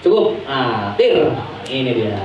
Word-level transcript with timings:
Cukup. 0.00 0.40
Nah, 0.48 0.96
Tir. 0.96 1.28
Ini 1.68 1.92
dia. 1.92 2.16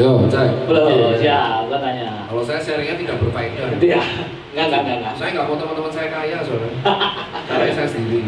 Yo, 0.00 0.24
cek. 0.32 0.64
Belum, 0.64 1.12
siap, 1.20 1.68
gua 1.68 1.76
tanya. 1.76 2.24
Kalau 2.24 2.40
saya 2.40 2.56
sharingnya 2.62 2.96
tidak 2.96 3.20
berfaedah. 3.20 3.76
Dia. 3.76 4.00
Enggak, 4.50 4.66
enggak, 4.66 4.80
enggak, 4.80 4.96
enggak. 5.02 5.14
Saya 5.20 5.28
nggak 5.36 5.46
mau 5.50 5.56
teman-teman 5.60 5.92
saya 5.92 6.08
kaya 6.08 6.36
soalnya. 6.40 6.72
Karena 7.44 7.72
saya 7.76 7.88
sendiri. 7.90 8.24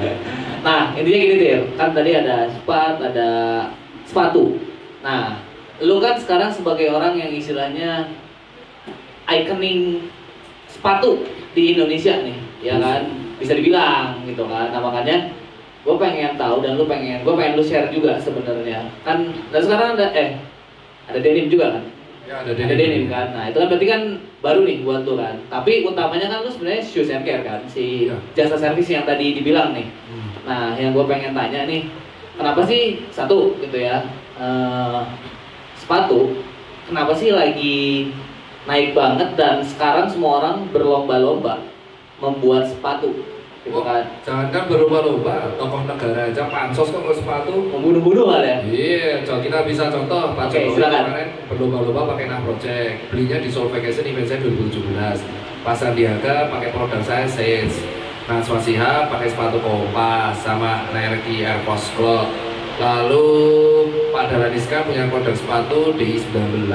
Nah, 0.61 0.93
intinya 0.93 1.19
gini, 1.25 1.37
Tir. 1.41 1.61
Kan 1.81 1.91
tadi 1.97 2.11
ada 2.13 2.37
spat, 2.53 2.97
ada 3.01 3.29
sepatu. 4.05 4.61
Nah, 5.01 5.41
lu 5.81 5.97
kan 5.99 6.21
sekarang 6.21 6.53
sebagai 6.53 6.93
orang 6.93 7.17
yang 7.17 7.33
istilahnya 7.33 8.13
ikoning 9.25 10.13
sepatu 10.69 11.25
di 11.57 11.73
Indonesia 11.73 12.21
nih, 12.21 12.39
ya 12.61 12.77
kan? 12.77 13.09
Bisa 13.41 13.57
dibilang 13.57 14.21
gitu 14.29 14.45
kan. 14.45 14.69
Nah, 14.71 14.81
makanya 14.85 15.33
gue 15.83 15.97
pengen 15.99 16.39
tahu 16.39 16.63
dan 16.63 16.79
lu 16.79 16.87
pengen, 16.87 17.27
gue 17.27 17.35
pengen 17.35 17.59
lu 17.59 17.65
share 17.67 17.91
juga 17.91 18.15
sebenarnya. 18.23 18.87
Kan, 19.03 19.35
dan 19.51 19.61
sekarang 19.63 19.99
ada, 19.99 20.15
eh, 20.15 20.39
ada 21.11 21.19
denim 21.19 21.51
juga 21.51 21.75
kan? 21.79 21.85
Ya 22.23 22.35
ada 22.39 22.55
Ada 22.55 22.75
denim 22.79 23.11
kan. 23.11 23.35
Nah, 23.35 23.51
itu 23.51 23.59
kan 23.59 23.67
berarti 23.67 23.87
kan 23.91 24.03
baru 24.39 24.63
nih 24.63 24.87
buat 24.87 25.03
lu 25.03 25.19
kan. 25.19 25.35
Tapi 25.51 25.83
utamanya 25.83 26.31
kan 26.31 26.47
lu 26.47 26.51
sebenarnya 26.55 26.83
shoes 26.87 27.11
and 27.11 27.27
care 27.27 27.43
kan, 27.43 27.67
si 27.67 28.07
Iya. 28.07 28.15
jasa 28.39 28.55
servis 28.55 28.87
yang 28.87 29.03
tadi 29.03 29.35
dibilang 29.35 29.75
nih. 29.75 29.91
Hmm. 30.07 30.31
Nah, 30.47 30.67
yang 30.79 30.95
gue 30.95 31.03
pengen 31.11 31.35
tanya 31.35 31.67
nih, 31.67 31.91
kenapa 32.39 32.63
sih 32.63 33.03
satu 33.11 33.59
gitu 33.59 33.83
ya, 33.83 34.07
eh, 34.39 35.01
sepatu, 35.75 36.39
kenapa 36.87 37.11
sih 37.11 37.35
lagi 37.35 38.15
naik 38.71 38.95
banget 38.95 39.35
dan 39.35 39.59
sekarang 39.67 40.07
semua 40.07 40.39
orang 40.39 40.71
berlomba-lomba 40.71 41.59
membuat 42.23 42.71
sepatu, 42.71 43.19
gitu 43.63 43.79
Oh, 43.79 43.87
kan? 43.87 44.03
Jangan 44.27 44.51
kan 44.51 44.67
berlomba-lomba, 44.67 45.55
tokoh 45.55 45.87
negara 45.87 46.27
aja 46.27 46.51
pansos 46.51 46.91
kok 46.91 46.99
kalau 46.99 47.15
sepatu. 47.15 47.55
Membunuh-bunuh 47.71 48.27
kan 48.27 48.43
ya? 48.43 48.57
Iya, 48.67 49.23
coba 49.23 49.39
kita 49.39 49.59
bisa 49.63 49.87
contoh 49.87 50.35
Pak 50.35 50.51
Oke, 50.51 50.59
Jokowi 50.67 50.75
silakan. 50.83 51.03
kemarin 51.07 51.29
berlomba-lomba 51.47 52.03
pakai 52.11 52.27
Nah 52.27 52.41
Project, 52.43 52.93
belinya 53.15 53.39
di 53.39 53.49
Seoul 53.55 53.71
Vacation 53.71 54.05
event 54.11 54.27
saya 54.27 54.39
2017. 54.43 55.23
Pak 55.63 55.75
Sandiaga 55.79 56.51
pakai 56.51 56.69
produk 56.75 57.01
saya 57.07 57.27
Sage. 57.31 57.87
Nah, 58.27 58.39
Swasiha 58.43 59.07
pakai 59.11 59.31
sepatu 59.31 59.59
Kompas 59.63 60.43
sama 60.43 60.91
Nike 60.91 61.43
Air 61.47 61.63
Force 61.63 61.91
Cloud. 61.95 62.31
Lalu 62.83 63.27
Pak 64.11 64.27
Dahlan 64.27 64.55
punya 64.87 65.07
produk 65.07 65.35
sepatu 65.39 65.95
DI19. 65.95 66.67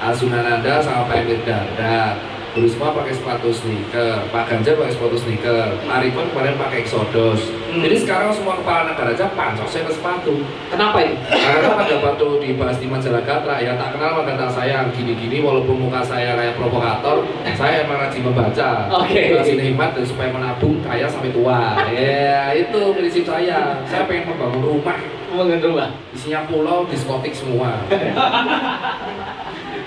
Asunananda 0.00 0.80
sama 0.80 1.08
Pak 1.08 1.24
Emir 1.24 1.40
Dardak. 1.44 2.35
Terus 2.56 2.72
semua 2.72 2.88
pakai 2.96 3.12
sepatu 3.12 3.52
sneaker, 3.52 4.32
Pak 4.32 4.48
Ganjar 4.48 4.80
pakai 4.80 4.92
sepatu 4.96 5.16
sneaker, 5.20 5.76
Pak 5.76 5.98
Rifan 6.00 6.24
kemarin 6.32 6.56
pakai 6.56 6.88
Exodus. 6.88 7.52
Hmm. 7.68 7.84
Jadi 7.84 7.96
sekarang 8.00 8.32
semua 8.32 8.56
kepala 8.56 8.88
negara 8.88 9.12
aja 9.12 9.28
pansosnya 9.36 9.84
ke 9.84 9.92
sepatu. 9.92 10.40
Kenapa 10.72 11.04
itu? 11.04 11.20
Karena 11.28 11.76
pada 11.76 11.94
waktu 12.00 12.26
dibahas 12.40 12.80
di 12.80 12.88
majalah 12.88 13.20
Gatra 13.28 13.60
ya 13.60 13.76
tak 13.76 13.92
kenal 13.92 14.24
maka 14.24 14.32
kata 14.32 14.46
saya 14.48 14.88
gini-gini 14.88 15.44
walaupun 15.44 15.84
muka 15.84 16.00
saya 16.00 16.32
kayak 16.32 16.56
provokator 16.56 17.28
saya 17.52 17.84
emang 17.84 18.00
rajin 18.00 18.24
membaca 18.24 18.68
Oke. 19.04 19.36
rajin 19.36 19.60
hemat 19.60 19.92
dan 19.92 20.04
supaya 20.08 20.32
menabung 20.32 20.80
kaya 20.80 21.04
sampai 21.10 21.36
tua 21.36 21.76
ya 21.92 22.56
itu 22.56 22.80
prinsip 22.96 23.28
saya 23.28 23.82
saya 23.84 24.08
pengen 24.08 24.32
membangun 24.32 24.62
rumah 24.64 24.96
Mengendur 25.26 25.76
lah. 25.76 25.90
isinya 26.14 26.48
pulau 26.48 26.88
diskotik 26.88 27.34
semua 27.36 27.76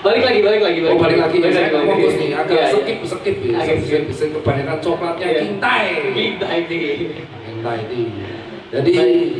Balik 0.00 0.22
lagi, 0.24 0.40
balik 0.40 0.60
lagi, 0.64 0.78
oh 0.80 0.96
balik 0.96 1.18
lagi 1.20 1.36
balik 1.38 1.56
lagi. 1.60 1.76
fokus 1.84 2.14
nih 2.16 2.28
agak 2.32 2.56
Iya, 2.56 2.64
iya. 2.64 2.72
skip 2.72 2.98
skip 3.04 3.36
ya 3.44 3.52
Agak 3.60 3.76
skip 3.84 4.04
skip 4.08 4.30
kebanyakan 4.32 4.78
coklatnya 4.80 5.26
kintai 5.36 5.84
Kita 6.16 6.46
ini. 6.56 7.06
kintai 7.44 7.78
itu 7.84 7.98
jadi 8.70 8.92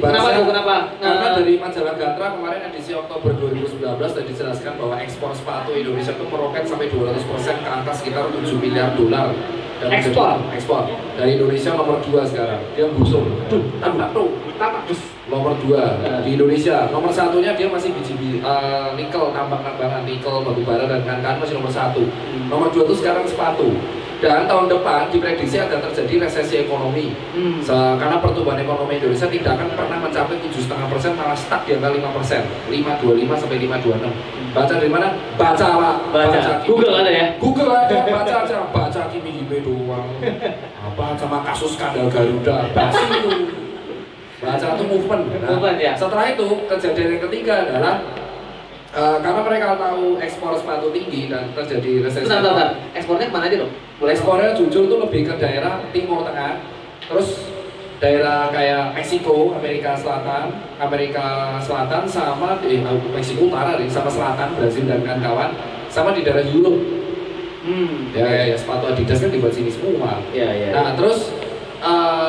Kenapa 0.02 0.28
tuh? 0.34 0.44
Kenapa? 0.50 0.74
Karena 0.98 1.22
Nah, 1.22 1.32
dari 1.38 1.54
majalah 1.54 1.94
Gatra 1.94 2.34
kemarin 2.34 2.60
edisi 2.66 2.90
Oktober 2.92 3.30
2019 3.30 3.78
sudah 3.78 4.26
dijelaskan 4.26 4.72
bahwa 4.74 4.98
ekspor 4.98 5.30
sepatu 5.30 5.70
Indonesia 5.70 6.10
itu 6.10 6.24
meroket 6.26 6.66
sampai 6.66 6.90
200% 6.90 7.62
ke 7.62 7.68
angka 7.70 7.92
sekitar 7.94 8.26
7 8.26 8.58
miliar 8.58 8.90
dolar. 8.98 9.30
Dan 9.78 9.88
Ekspor? 9.94 10.34
ekspor. 10.50 10.82
Dari 11.14 11.38
Indonesia 11.38 11.72
nomor 11.72 12.02
2 12.02 12.26
sekarang. 12.26 12.58
Dia 12.74 12.90
busung. 12.90 13.30
Tuh, 13.46 13.62
tambah 13.78 14.10
tuh, 14.10 14.28
tambah. 14.58 14.82
Nomor 15.30 15.54
2 15.62 15.78
Nah. 16.02 16.20
di 16.26 16.34
Indonesia. 16.34 16.90
Nomor 16.90 17.14
satunya 17.14 17.54
dia 17.54 17.70
masih 17.70 17.94
biji 17.94 18.18
biji 18.18 18.38
eh, 18.42 18.88
nikel, 18.98 19.30
tambang-tambangan 19.30 20.02
nikel, 20.02 20.42
batu 20.42 20.60
bara 20.66 20.84
dan 20.90 21.00
kawan-kawan 21.06 21.38
masih 21.38 21.54
nomor 21.54 21.70
satu. 21.70 22.02
Nomor 22.50 22.68
2 22.74 22.82
itu 22.82 22.94
sekarang 22.98 23.22
sepatu. 23.24 23.70
Dan 24.20 24.44
tahun 24.44 24.68
depan 24.68 25.08
diprediksi 25.08 25.56
akan 25.56 25.80
terjadi 25.80 26.28
resesi 26.28 26.60
ekonomi. 26.60 27.16
Hmm. 27.32 27.64
Karena 27.96 28.20
pertumbuhan 28.20 28.60
ekonomi 28.60 29.00
Indonesia 29.00 29.24
tidak 29.24 29.56
akan 29.56 29.72
pernah 29.72 29.96
mencapai 29.96 30.36
7,5 30.44 30.92
persen, 30.92 31.16
malah 31.16 31.32
stuck 31.32 31.64
di 31.64 31.72
angka 31.80 31.88
5 31.88 32.12
persen, 32.12 32.44
5,25 32.68 33.40
sampai 33.40 33.56
5,26. 33.64 34.12
Baca 34.52 34.74
dari 34.76 34.90
mana? 34.92 35.08
Baca 35.40 35.66
pak. 35.72 35.96
Baca. 36.12 36.40
Kimi. 36.60 36.68
Google 36.68 36.94
ada 37.00 37.10
ya? 37.10 37.26
Google 37.40 37.70
ada, 37.72 37.96
baca 38.20 38.34
aja, 38.44 38.56
baca 38.68 39.00
Kimi 39.08 39.30
Hime 39.40 39.58
doang. 39.64 40.04
Apa 40.84 41.16
sama 41.16 41.40
kasus 41.40 41.80
skandal 41.80 42.12
Garuda, 42.12 42.68
baca 42.76 43.00
itu. 43.00 43.56
Baca 44.40 44.66
itu 44.72 44.84
movement. 44.88 45.22
Nah, 45.36 45.48
Movement, 45.52 45.76
ya. 45.76 45.92
Setelah 45.92 46.32
itu 46.32 46.48
kejadian 46.64 47.08
yang 47.16 47.22
ketiga 47.28 47.54
adalah 47.68 47.94
eh, 48.96 49.16
karena 49.20 49.40
mereka 49.44 49.76
tahu 49.76 50.16
ekspor 50.16 50.56
sepatu 50.56 50.88
tinggi 50.90 51.28
dan 51.28 51.52
terjadi 51.52 52.08
resesi. 52.08 52.24
Bentar, 52.24 52.40
bentar. 52.40 52.68
Ekspornya 52.96 53.28
ke 53.28 53.34
mana 53.36 53.46
aja 53.52 53.56
dong? 53.60 53.72
Boleh 54.00 54.12
Ekspornya 54.16 54.56
jujur 54.56 54.88
tuh 54.88 54.98
lebih 55.04 55.28
ke 55.28 55.34
daerah 55.36 55.84
timur 55.92 56.24
tengah, 56.24 56.56
terus 57.04 57.52
daerah 58.00 58.48
kayak 58.48 58.96
Meksiko, 58.96 59.52
Amerika 59.52 59.92
Selatan, 59.92 60.56
Amerika 60.80 61.60
Selatan 61.60 62.08
sama 62.08 62.56
di 62.64 62.80
eh, 62.80 62.98
Meksiko 63.12 63.52
Utara 63.52 63.76
nih, 63.76 63.92
sama 63.92 64.08
Selatan, 64.08 64.56
Brazil 64.56 64.88
dan 64.88 65.04
kawan-kawan, 65.04 65.52
sama 65.92 66.16
di 66.16 66.24
daerah 66.24 66.40
Europe. 66.48 66.80
Hmm. 67.60 68.08
Ya, 68.16 68.24
ya, 68.24 68.42
ya, 68.50 68.56
sepatu 68.56 68.88
Adidas 68.88 69.20
kan 69.20 69.28
dibuat 69.28 69.52
sini 69.52 69.68
semua. 69.68 70.16
Iya, 70.32 70.48
iya. 70.48 70.68
Nah, 70.72 70.96
terus 70.96 71.28
eh, 71.84 72.19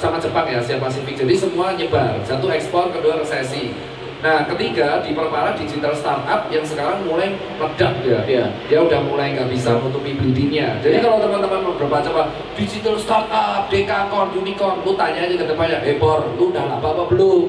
sama 0.00 0.16
Jepang 0.16 0.48
ya, 0.48 0.64
Asia 0.64 0.80
Pasifik. 0.80 1.12
Jadi 1.20 1.36
semua 1.36 1.76
nyebar. 1.76 2.16
Satu 2.24 2.48
ekspor, 2.48 2.88
kedua 2.88 3.20
resesi. 3.20 3.76
Nah, 4.20 4.44
ketiga 4.44 5.00
diperparah 5.00 5.56
digital 5.56 5.96
startup 5.96 6.48
yang 6.52 6.60
sekarang 6.60 7.04
mulai 7.08 7.32
meledak 7.56 8.04
ya. 8.04 8.20
Iya. 8.28 8.44
Dia 8.68 8.80
udah 8.84 9.00
mulai 9.00 9.32
nggak 9.32 9.48
bisa 9.48 9.80
menutupi 9.80 10.12
bleedingnya. 10.12 10.76
Jadi 10.84 11.00
Iya. 11.00 11.04
kalau 11.08 11.24
teman-teman 11.24 11.60
mau 11.64 11.72
berbaca 11.76 12.04
apa 12.04 12.24
digital 12.52 13.00
startup, 13.00 13.72
dekakorn, 13.72 14.28
unicorn, 14.36 14.84
lu 14.84 14.92
tanya 14.92 15.24
aja 15.24 15.36
ke 15.40 15.46
depannya, 15.48 15.80
eh 15.84 15.96
Bor, 15.96 16.20
lu 16.36 16.52
udah 16.52 16.64
laba 16.68 16.88
apa 16.92 17.04
belum? 17.08 17.48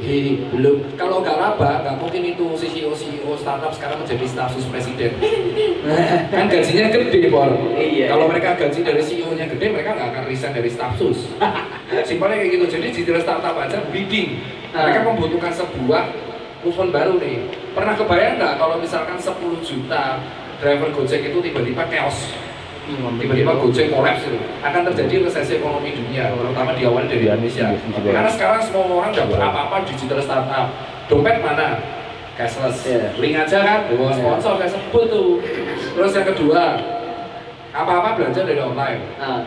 Hei, 0.00 0.44
belum. 0.52 0.96
Kalau 0.96 1.20
nggak 1.20 1.36
laba, 1.40 1.84
nggak 1.84 1.96
mungkin 2.00 2.24
itu 2.32 2.46
CEO 2.56 2.92
CEO 2.92 3.32
startup 3.36 3.72
sekarang 3.72 4.00
menjadi 4.00 4.24
staf 4.28 4.52
sus 4.52 4.64
presiden. 4.68 5.12
kan 6.32 6.48
gajinya 6.52 6.88
gede, 6.88 7.32
Bor. 7.32 7.48
Iya. 7.76 8.12
Kalau 8.12 8.28
mereka 8.28 8.60
gaji 8.60 8.80
dari 8.84 9.00
CEO-nya 9.00 9.48
gede, 9.48 9.72
mereka 9.72 9.96
nggak 9.96 10.08
akan 10.12 10.24
resign 10.28 10.52
dari 10.52 10.68
staf 10.68 10.96
sus. 11.00 11.32
Simpelnya 12.06 12.36
kayak 12.38 12.50
gitu. 12.54 12.64
Jadi 12.78 12.86
digital 12.94 13.22
startup 13.22 13.56
aja 13.58 13.78
bidding. 13.90 14.38
Mereka 14.70 15.02
membutuhkan 15.02 15.50
sebuah 15.50 16.02
movement 16.62 16.92
baru 16.94 17.12
nih. 17.18 17.36
Pernah 17.74 17.94
kebayang 17.98 18.38
nggak 18.38 18.54
kalau 18.58 18.76
misalkan 18.78 19.18
10 19.18 19.34
juta 19.64 20.22
driver 20.60 20.88
Gojek 20.94 21.32
itu 21.32 21.38
tiba-tiba 21.40 21.82
chaos? 21.90 22.36
tiba-tiba 22.90 23.54
Gojek 23.54 23.94
kolaps 23.94 24.26
itu. 24.26 24.38
Akan 24.62 24.82
terjadi 24.82 25.26
resesi 25.26 25.62
ekonomi 25.62 25.94
dunia 25.94 26.34
terutama 26.34 26.74
diawali 26.74 27.06
dari 27.06 27.26
Indonesia. 27.30 27.70
karena 28.02 28.30
sekarang 28.30 28.60
semua 28.66 28.84
orang 28.90 29.10
udah 29.14 29.26
apa-apa 29.50 29.86
digital 29.86 30.18
startup. 30.18 30.66
Dompet 31.06 31.42
mana? 31.42 31.78
Cashless. 32.38 32.86
Iya. 32.88 33.12
link 33.20 33.36
aja 33.36 33.58
kan? 33.60 33.78
Bawa 33.90 34.14
sponsor 34.16 34.56
kayak 34.56 34.72
sebut 34.72 35.04
tuh. 35.12 35.30
Terus 35.92 36.12
yang 36.16 36.26
kedua 36.34 36.62
apa-apa 37.70 38.18
belanja 38.18 38.40
dari 38.42 38.58
online. 38.58 39.00
Nah, 39.20 39.44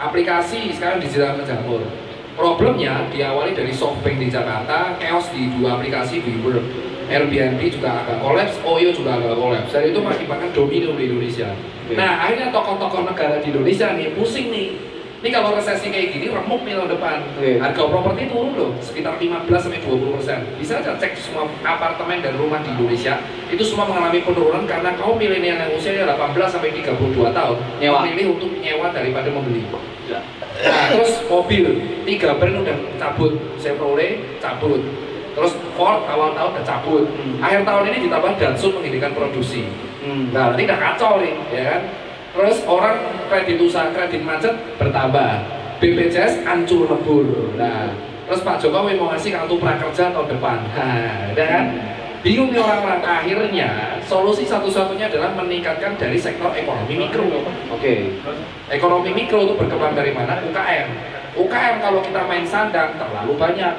aplikasi 0.00 0.72
sekarang 0.72 1.04
digital 1.04 1.36
menjamur. 1.36 1.84
Problemnya 2.32 3.04
diawali 3.12 3.52
dari 3.52 3.68
softbank 3.68 4.16
di 4.16 4.32
Jakarta 4.32 4.96
chaos 4.96 5.28
di 5.28 5.52
dua 5.52 5.76
aplikasi 5.76 6.24
WeWork 6.24 6.64
Airbnb 7.10 7.58
juga 7.68 8.00
agak 8.00 8.22
kolaps, 8.22 8.62
Oyo 8.62 8.94
juga 8.94 9.18
agak 9.18 9.36
kolaps. 9.36 9.74
Dan 9.74 9.92
itu 9.92 9.98
mengakibatkan 10.00 10.50
domino 10.56 10.96
di 10.96 11.10
Indonesia. 11.10 11.52
Nah 11.92 12.22
akhirnya 12.24 12.54
tokoh-tokoh 12.54 13.02
negara 13.02 13.42
di 13.42 13.50
Indonesia 13.50 13.92
nih 13.92 14.14
pusing 14.14 14.48
nih 14.48 14.68
ini 15.20 15.28
kalau 15.28 15.52
resesi 15.52 15.92
kayak 15.92 16.16
gini 16.16 16.32
remuk 16.32 16.64
nih 16.64 16.80
tahun 16.80 16.96
depan 16.96 17.16
Oke. 17.36 17.60
harga 17.60 17.82
properti 17.92 18.22
turun 18.32 18.56
loh 18.56 18.70
sekitar 18.80 19.20
15 19.20 19.44
sampai 19.52 19.80
20 19.84 20.16
persen 20.16 20.38
bisa 20.56 20.80
aja 20.80 20.96
cek 20.96 21.12
semua 21.20 21.44
apartemen 21.60 22.24
dan 22.24 22.40
rumah 22.40 22.64
di 22.64 22.72
Indonesia 22.72 23.20
itu 23.52 23.60
semua 23.60 23.84
mengalami 23.84 24.24
penurunan 24.24 24.64
karena 24.64 24.96
kaum 24.96 25.20
milenial 25.20 25.60
yang 25.60 25.70
usianya 25.76 26.08
18 26.16 26.48
sampai 26.48 26.72
32 26.72 27.36
tahun 27.36 27.56
Nyewa. 27.76 27.98
memilih 28.08 28.26
untuk 28.40 28.50
nyewa 28.56 28.88
daripada 28.96 29.28
membeli 29.28 29.68
ya. 30.08 30.20
Nah, 30.60 30.92
terus 30.92 31.24
mobil, 31.24 31.64
tiga 32.04 32.36
brand 32.36 32.60
udah 32.66 32.76
cabut, 32.98 33.32
Chevrolet 33.56 34.18
cabut, 34.42 34.82
terus 35.32 35.56
Ford 35.78 36.04
awal 36.04 36.34
tahun 36.36 36.50
udah 36.58 36.64
cabut, 36.66 37.04
Hmm. 37.06 37.38
akhir 37.40 37.62
tahun 37.64 37.82
ini 37.88 37.98
ditambah 38.10 38.32
Datsun 38.36 38.72
menghentikan 38.76 39.14
produksi. 39.14 39.70
Hmm. 40.02 40.34
Nah, 40.34 40.52
nanti 40.52 40.66
udah 40.66 40.78
kacau 40.82 41.22
nih, 41.22 41.32
ya 41.48 41.62
kan? 41.64 41.80
Terus 42.30 42.58
orang 42.66 42.96
kredit 43.26 43.58
usaha, 43.58 43.90
kredit 43.90 44.22
macet 44.22 44.54
bertambah, 44.78 45.30
BPJS 45.82 46.46
hancur 46.46 46.86
lebur. 46.86 47.26
Nah, 47.58 47.90
terus 48.30 48.46
Pak 48.46 48.62
Jokowi 48.62 48.94
mau 48.94 49.10
ngasih 49.10 49.34
kartu 49.34 49.58
prakerja 49.58 50.14
tahun 50.14 50.28
depan. 50.30 50.58
Nah 50.76 51.34
udah 51.34 51.46
kan? 51.46 51.64
Bingung 52.20 52.52
nih 52.52 52.60
orang-orang. 52.60 53.00
Akhirnya 53.00 53.98
solusi 54.04 54.44
satu-satunya 54.44 55.08
adalah 55.08 55.32
meningkatkan 55.34 55.96
dari 55.96 56.20
sektor 56.20 56.52
ekonomi 56.52 57.08
mikro. 57.08 57.26
Oke. 57.72 58.20
ekonomi 58.68 59.10
mikro 59.16 59.48
itu 59.48 59.54
berkembang 59.56 59.96
dari 59.96 60.12
mana? 60.12 60.36
UKM 60.44 60.88
UKM 61.38 61.76
kalau 61.78 62.00
kita 62.02 62.20
main 62.26 62.42
sandang 62.42 62.90
terlalu 62.98 63.38
banyak 63.38 63.72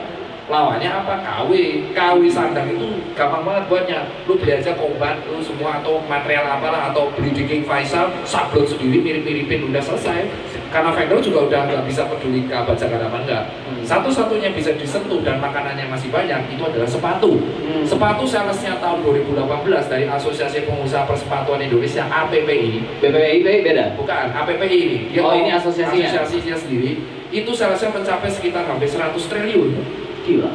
lawannya 0.47 0.89
apa? 0.89 1.13
KW 1.21 1.51
KW 1.93 2.21
sandang 2.25 2.67
itu 2.69 2.87
gampang 3.13 3.43
banget 3.43 3.63
buatnya. 3.67 3.99
Lu 4.25 4.35
beli 4.35 4.53
aja 4.53 4.73
kombat 4.73 5.21
lu 5.25 5.37
semua 5.39 5.79
atau 5.79 6.01
material 6.01 6.47
apalah 6.49 6.89
atau 6.89 7.13
beli 7.13 7.31
di 7.31 7.43
King 7.45 7.63
Faisal 7.63 8.09
sablon 8.23 8.65
sendiri 8.65 8.99
mirip-miripin 8.99 9.69
udah 9.69 9.79
selesai. 9.79 10.25
Karena 10.71 10.87
vendor 10.89 11.19
juga 11.19 11.39
udah 11.45 11.59
nggak 11.67 11.83
bisa 11.83 12.07
peduli 12.07 12.47
kebaca 12.47 12.79
apa 12.79 13.17
enggak 13.17 13.43
Hmm. 13.71 13.83
satu-satunya 13.83 14.53
bisa 14.53 14.71
disentuh 14.73 15.19
dan 15.19 15.41
makanannya 15.41 15.89
masih 15.89 16.07
banyak 16.07 16.37
itu 16.47 16.61
adalah 16.61 16.85
sepatu. 16.85 17.41
Hmm. 17.65 17.83
sepatu 17.83 18.23
salesnya 18.23 18.77
tahun 18.77 19.01
2018 19.01 19.89
dari 19.89 20.05
Asosiasi 20.05 20.63
Pengusaha 20.63 21.03
Persepatuan 21.03 21.59
Indonesia 21.59 22.05
APPI 22.05 23.01
BPIP 23.01 23.47
beda. 23.63 23.97
bukan 23.97 24.31
APPI 24.31 24.77
ini. 24.77 24.97
Dia 25.09 25.21
Oh, 25.21 25.33
ini 25.33 25.49
asosiasinya? 25.51 26.07
asosiasinya 26.13 26.55
sendiri. 26.55 26.91
Itu 27.31 27.51
salesnya 27.51 27.89
mencapai 27.89 28.29
sekitar 28.29 28.63
hampir 28.63 28.87
100 28.87 29.25
triliun 29.25 29.71
Gila. 30.21 30.51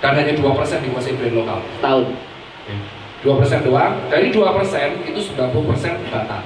dan 0.00 0.12
hanya 0.16 0.32
2% 0.32 0.40
dikuasai 0.80 1.12
brand 1.14 1.34
lokal 1.36 1.60
Tahun. 1.78 2.04
2% 3.20 3.66
doang 3.66 3.94
dari 4.08 4.32
2% 4.32 4.40
itu 5.04 5.20
90% 5.20 6.08
Bata 6.08 6.38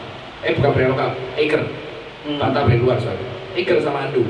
eh 0.42 0.52
bukan 0.52 0.70
brand 0.70 0.90
lokal 0.90 1.10
Aker 1.34 1.62
Hmm. 2.24 2.40
Bata 2.40 2.64
brand 2.64 2.80
luar 2.80 2.96
soalnya 2.96 3.28
Aker 3.52 3.78
sama 3.78 4.08
Andu 4.08 4.24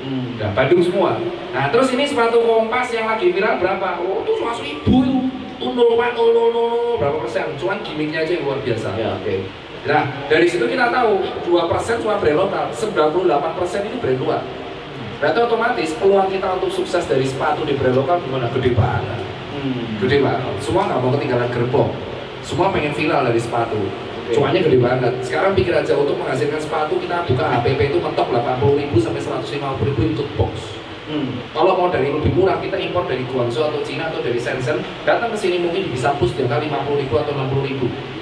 Hmm. 0.00 0.38
dan 0.40 0.56
Bandung 0.56 0.80
semua 0.80 1.20
nah 1.50 1.68
terus 1.68 1.92
ini 1.92 2.06
sepatu 2.06 2.40
kompas 2.40 2.88
yang 2.88 3.04
lagi 3.04 3.28
viral 3.28 3.60
berapa 3.60 4.00
oh 4.00 4.24
itu 4.24 4.32
100 4.32 4.64
ribu 4.64 4.96
itu 5.04 5.18
itu 5.60 5.66
0,000 5.68 6.96
berapa 6.96 7.16
persen 7.20 7.52
cuman 7.54 7.84
gimmicknya 7.84 8.24
aja 8.24 8.32
yang 8.32 8.48
luar 8.48 8.64
biasa 8.64 8.88
Ya, 8.96 9.12
oke. 9.12 9.34
Nah, 9.80 10.02
dari 10.28 10.44
situ 10.44 10.64
kita 10.64 10.88
tahu 10.88 11.20
2% 11.44 12.00
cuma 12.00 12.16
brand 12.16 12.38
lokal, 12.38 12.68
98% 12.68 13.80
ini 13.82 13.96
brand 13.96 14.18
luar. 14.20 14.40
Berarti 15.20 15.38
otomatis 15.44 15.92
peluang 16.00 16.32
kita 16.32 16.48
untuk 16.56 16.72
sukses 16.72 17.04
dari 17.04 17.28
sepatu 17.28 17.60
di 17.68 17.76
brand 17.76 17.92
lokal 17.92 18.24
gimana? 18.24 18.48
Gede 18.56 18.72
banget. 18.72 19.20
Hmm. 19.52 20.00
Gede 20.00 20.24
banget. 20.24 20.56
Semua 20.64 20.88
nggak 20.88 21.00
mau 21.04 21.12
ketinggalan 21.12 21.48
gerbong. 21.52 21.92
Semua 22.40 22.72
pengen 22.72 22.96
viral 22.96 23.28
dari 23.28 23.36
sepatu. 23.36 23.76
Oke. 23.76 24.32
Cuannya 24.32 24.64
gede 24.64 24.80
banget. 24.80 25.12
Sekarang 25.20 25.52
pikir 25.52 25.76
aja 25.76 25.92
untuk 25.92 26.16
menghasilkan 26.16 26.56
sepatu 26.56 26.96
kita 26.96 27.28
buka 27.28 27.44
HPP 27.52 27.92
itu 27.92 27.98
mentok 28.00 28.32
80.000 28.32 28.96
sampai 28.96 29.20
150.000 29.20 30.16
untuk 30.16 30.28
box. 30.40 30.80
Hmm. 31.04 31.36
Kalau 31.52 31.76
mau 31.76 31.92
dari 31.92 32.08
lebih 32.08 32.32
murah 32.32 32.56
kita 32.56 32.80
impor 32.80 33.04
dari 33.04 33.20
Guangzhou 33.28 33.68
atau 33.68 33.84
Cina 33.84 34.08
atau 34.08 34.24
dari 34.24 34.40
Shenzhen 34.40 34.80
datang 35.04 35.34
ke 35.34 35.36
sini 35.36 35.60
mungkin 35.60 35.92
bisa 35.92 36.16
push 36.16 36.32
di 36.32 36.48
angka 36.48 36.64
50.000 36.64 37.12
atau 37.12 37.32
60.000 37.36 38.20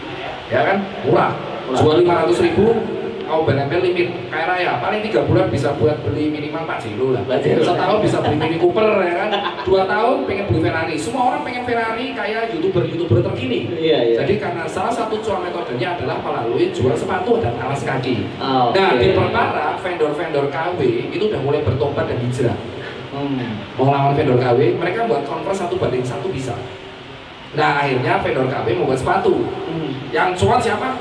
ya 0.49 0.61
kan 0.65 0.77
murah 1.05 1.37
jual 1.77 2.01
500.000 2.01 2.98
mau 3.29 3.45
belempel 3.45 3.79
limit 3.79 4.09
kayak 4.27 4.47
raya 4.49 4.81
paling 4.81 5.05
tiga 5.05 5.21
bulan 5.23 5.47
bisa 5.47 5.77
buat 5.77 6.01
beli 6.01 6.33
minimal 6.33 6.65
4 6.65 6.81
kilo 6.89 7.13
lah 7.13 7.23
setahun 7.39 7.99
bisa 8.01 8.19
beli 8.25 8.37
mini 8.37 8.57
Cooper 8.57 9.05
ya 9.05 9.15
kan 9.21 9.31
dua 9.63 9.85
tahun 9.85 10.25
pengen 10.25 10.45
beli 10.49 10.61
Ferrari 10.65 10.97
semua 10.97 11.23
orang 11.29 11.45
pengen 11.45 11.63
Ferrari 11.63 12.17
kayak 12.17 12.49
youtuber 12.51 12.83
youtuber 12.83 13.21
terkini 13.21 13.69
Iya, 13.69 13.99
iya. 14.03 14.17
jadi 14.25 14.35
karena 14.41 14.65
salah 14.65 14.89
satu 14.91 15.21
cuan 15.21 15.45
metodenya 15.45 15.95
adalah 15.95 16.17
melalui 16.25 16.73
jual 16.73 16.97
sepatu 16.97 17.37
dan 17.39 17.53
alas 17.61 17.85
kaki 17.85 18.25
Ah, 18.41 18.73
Nah, 18.73 18.97
di 18.97 19.13
perkara 19.13 19.77
vendor-vendor 19.79 20.49
KW 20.49 20.81
itu 21.13 21.25
udah 21.29 21.41
mulai 21.45 21.61
bertobat 21.61 22.09
dan 22.09 22.19
hijrah 22.19 22.57
Hmm. 23.09 23.65
mau 23.75 23.89
lawan 23.89 24.13
vendor 24.13 24.37
KW, 24.37 24.77
mereka 24.77 25.09
buat 25.09 25.25
converse 25.25 25.65
satu 25.65 25.81
banding 25.81 26.05
satu 26.05 26.29
bisa. 26.29 26.53
Nah 27.57 27.81
akhirnya 27.81 28.21
vendor 28.21 28.45
KW 28.47 28.77
membuat 28.77 29.01
sepatu. 29.01 29.49
Hmm. 29.65 29.91
Yang 30.13 30.45
cuan 30.45 30.61
siapa? 30.61 30.93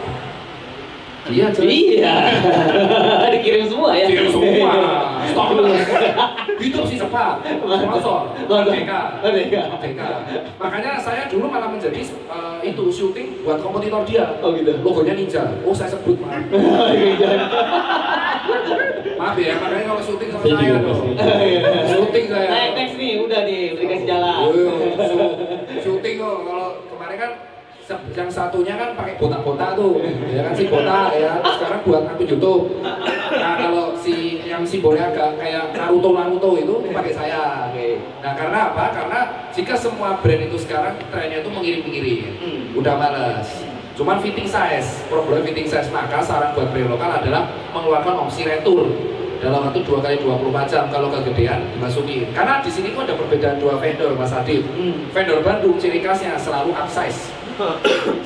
Iya, 1.27 1.45
cuy. 1.51 1.68
Iya. 1.68 2.15
Dikirim 3.35 3.65
semua 3.68 3.89
ya. 3.94 4.06
Kirim 4.07 4.29
semua. 4.31 4.71
Stok 5.27 5.47
Hidup 6.63 6.83
sih 6.89 6.97
cepat. 6.97 7.35
Sponsor. 7.62 8.19
Merdeka. 8.47 9.00
Merdeka. 9.21 9.62
Merdeka. 9.69 10.07
Makanya 10.57 10.91
saya 10.97 11.27
dulu 11.27 11.45
malah 11.47 11.69
menjadi 11.69 12.00
eh, 12.01 12.57
itu 12.65 12.83
syuting 12.89 13.44
buat 13.44 13.59
kompetitor 13.59 14.01
dia. 14.03 14.39
Oh 14.41 14.56
gitu. 14.56 14.71
Logonya 14.81 15.13
ninja. 15.13 15.44
Oh 15.62 15.75
saya 15.75 15.91
sebut 15.91 16.18
maaf. 16.18 16.41
Iya. 16.97 17.31
Maaf 19.18 19.35
ya, 19.35 19.53
makanya 19.57 19.85
kalau 19.89 20.01
syuting 20.01 20.29
sama 20.29 20.44
Saya 20.45 20.77
dong. 20.77 20.85
pasti. 20.88 21.09
Syuting 21.89 22.25
saya. 22.29 22.47
Naik 22.47 22.71
next 22.77 22.95
nih, 22.95 23.12
udah 23.19 23.39
nih, 23.44 23.62
beri 23.75 23.85
kasih 23.89 24.06
jalan. 24.07 24.35
Oh, 24.39 24.51
iya, 24.53 24.71
syut- 25.03 25.38
syuting 25.81 26.15
kok 26.18 26.35
kalau 26.45 26.68
kemarin 26.88 27.18
kan 27.18 27.31
yang 27.88 28.28
satunya 28.28 28.75
kan 28.75 28.92
pakai 28.94 29.16
botak-botak 29.16 29.74
tuh. 29.74 30.04
Ya 30.28 30.44
kan 30.44 30.51
si 30.51 30.68
botak 30.68 31.10
ya. 31.13 31.39
Terus 31.39 31.56
sekarang 31.56 31.80
buat 31.81 32.04
akun 32.06 32.28
YouTube. 32.28 32.63
Nah 33.31 33.54
kalau 33.56 33.95
si 33.95 34.16
yang 34.44 34.63
simbolnya 34.63 35.07
agak 35.07 35.39
kayak 35.39 35.72
Naruto 35.72 36.12
Naruto 36.12 36.50
itu 36.56 36.74
pakai 36.92 37.13
saya. 37.13 37.72
Oke. 37.72 38.00
nah 38.19 38.36
karena 38.36 38.72
apa? 38.72 38.86
Karena 38.92 39.19
jika 39.50 39.74
semua 39.74 40.19
brand 40.19 40.44
itu 40.44 40.57
sekarang 40.57 41.00
trennya 41.07 41.39
itu 41.39 41.50
mengirim-mengirim 41.50 42.19
Hmm. 42.38 42.60
udah 42.75 42.94
males. 42.98 43.48
Cuman 43.95 44.19
fitting 44.19 44.45
size. 44.45 45.07
Problem 45.07 45.42
fitting 45.42 45.66
size 45.66 45.88
maka 45.88 46.19
saran 46.19 46.51
buat 46.54 46.68
brand 46.69 46.92
lokal 46.92 47.12
adalah 47.13 47.48
mengeluarkan 47.72 48.28
opsi 48.28 48.44
retur 48.44 48.84
dalam 49.38 49.62
waktu 49.63 49.86
2 49.86 50.01
kali 50.01 50.18
24 50.18 50.66
jam 50.66 50.89
kalau 50.89 51.13
kegedean 51.13 51.62
dimasukin 51.72 52.25
karena 52.34 52.57
di 52.57 52.74
sini 52.74 52.89
tuh 52.89 53.06
ada 53.06 53.13
perbedaan 53.13 53.62
dua 53.62 53.78
vendor 53.78 54.18
Mas 54.18 54.34
Adit 54.34 54.66
Hmm. 54.74 55.13
vendor 55.13 55.45
Bandung 55.45 55.78
ciri 55.78 56.01
khasnya 56.01 56.34
selalu 56.36 56.74
upsize 56.74 57.37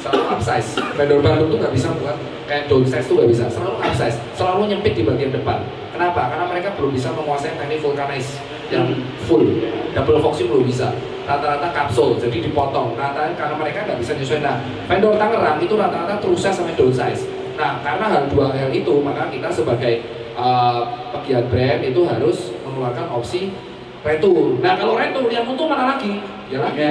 selalu 0.01 0.23
upsize. 0.35 0.77
Vendor 0.99 1.19
Bandung 1.23 1.49
tuh 1.55 1.57
nggak 1.63 1.73
bisa 1.73 1.87
buat 1.97 2.17
kayak 2.45 2.67
downsize 2.67 3.05
tuh 3.07 3.15
nggak 3.17 3.29
bisa. 3.31 3.43
Selalu 3.47 3.75
upsize. 3.79 4.17
Selalu 4.35 4.61
nyempit 4.75 4.93
di 4.99 5.03
bagian 5.07 5.31
depan. 5.31 5.63
Kenapa? 5.95 6.31
Karena 6.31 6.45
mereka 6.47 6.69
belum 6.75 6.91
bisa 6.91 7.09
menguasai 7.15 7.55
teknik 7.55 7.79
vulcanize 7.79 8.39
yang 8.71 8.87
full. 9.25 9.43
Double 9.95 10.19
foxing 10.19 10.51
belum 10.51 10.67
bisa. 10.67 10.91
Rata-rata 11.25 11.69
kapsul 11.71 12.19
jadi 12.19 12.51
dipotong. 12.51 12.99
Rata 12.99 13.31
karena 13.33 13.55
mereka 13.55 13.87
nggak 13.87 13.99
bisa 13.99 14.11
nyesuaiin. 14.19 14.43
Nah 14.43 14.57
vendor 14.87 15.15
Tangerang 15.15 15.57
itu 15.63 15.73
rata-rata 15.79 16.19
true 16.19 16.35
size 16.35 16.57
sampai 16.59 16.75
downsize 16.75 17.41
nah 17.61 17.77
karena 17.85 18.05
hal 18.09 18.23
dua 18.31 18.49
hal 18.49 18.73
itu 18.73 19.05
maka 19.05 19.29
kita 19.29 19.45
sebagai 19.53 20.01
uh, 20.33 20.81
pegiat 21.13 21.45
brand 21.51 21.81
itu 21.85 22.01
harus 22.09 22.49
mengeluarkan 22.65 23.05
opsi 23.13 23.53
retur 24.01 24.57
nah 24.65 24.73
kalau 24.73 24.97
retur 24.97 25.29
yang 25.29 25.45
untung 25.45 25.69
mana 25.69 25.93
lagi? 25.93 26.17
Ya 26.49 26.57
lagi 26.57 26.83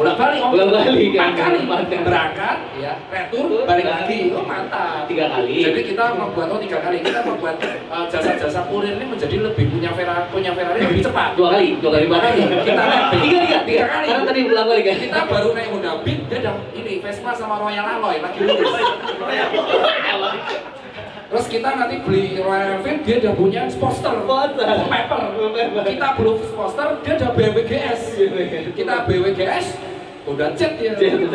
bolak 0.00 0.16
balik 0.16 0.40
om 0.40 0.48
Bolak 0.50 0.68
balik, 0.72 1.12
empat 1.12 1.20
kan? 1.20 1.32
kali 1.36 1.58
Empat 1.60 1.80
kali. 1.84 2.00
berangkat 2.00 2.56
ya 2.74 2.92
retur 3.06 3.44
balik 3.62 3.84
lagi 3.84 4.18
oh 4.32 4.42
mantap 4.42 5.04
Tiga 5.04 5.28
kali. 5.28 5.60
jadi 5.60 5.80
kita 5.84 6.04
membuat 6.16 6.48
oh 6.48 6.56
tiga 6.56 6.78
kali 6.80 6.96
kita 7.00 7.20
membuat 7.20 7.56
uh, 7.86 8.04
jasa-jasa 8.08 8.60
kurir 8.66 8.96
ini 8.96 9.04
menjadi 9.04 9.36
lebih 9.42 9.64
punya 9.68 9.90
Ferrari 9.92 10.24
punya 10.32 10.50
Ferrari 10.50 10.80
lebih 10.80 11.04
cepat 11.04 11.36
dua 11.36 11.52
kali, 11.52 11.76
dua 11.76 11.90
kali 11.92 12.04
Dua 12.08 12.18
kali. 12.18 12.40
Kita 12.64 12.82
tiga, 13.14 13.38
tiga, 13.38 13.58
Tiga 13.62 13.84
kali. 13.86 14.06
Karena 14.08 14.24
tadi 14.24 14.40
ulang 14.42 14.66
balik 14.66 14.82
kan. 14.82 14.96
kita 14.98 15.20
baru 15.28 15.48
naik 15.52 15.68
Honda 15.68 15.92
Beat 16.00 16.20
dia 16.26 16.52
ini 16.72 16.92
Vespa 16.98 17.30
sama 17.36 17.54
Royal 17.60 17.84
Alloy 17.86 18.16
lagi 18.18 18.38
lulus 18.40 18.72
terus 21.30 21.46
kita 21.46 21.78
nanti 21.78 22.02
beli 22.02 22.42
Royal 22.42 22.82
Enfield 22.82 23.00
dia 23.06 23.16
udah 23.22 23.34
punya. 23.38 23.62
Full 24.66 24.90
paper. 24.90 25.20
Kita 25.86 26.08
belum 26.18 26.36
Sportster 26.42 26.88
dia 27.06 27.12
udah 27.16 27.30
BMW 27.32 27.60
GS 27.64 28.00
kita 28.78 28.94
BMW 29.06 29.30
GS 29.38 29.66
udah 30.30 30.48
jet 30.54 30.72
betul. 30.78 31.26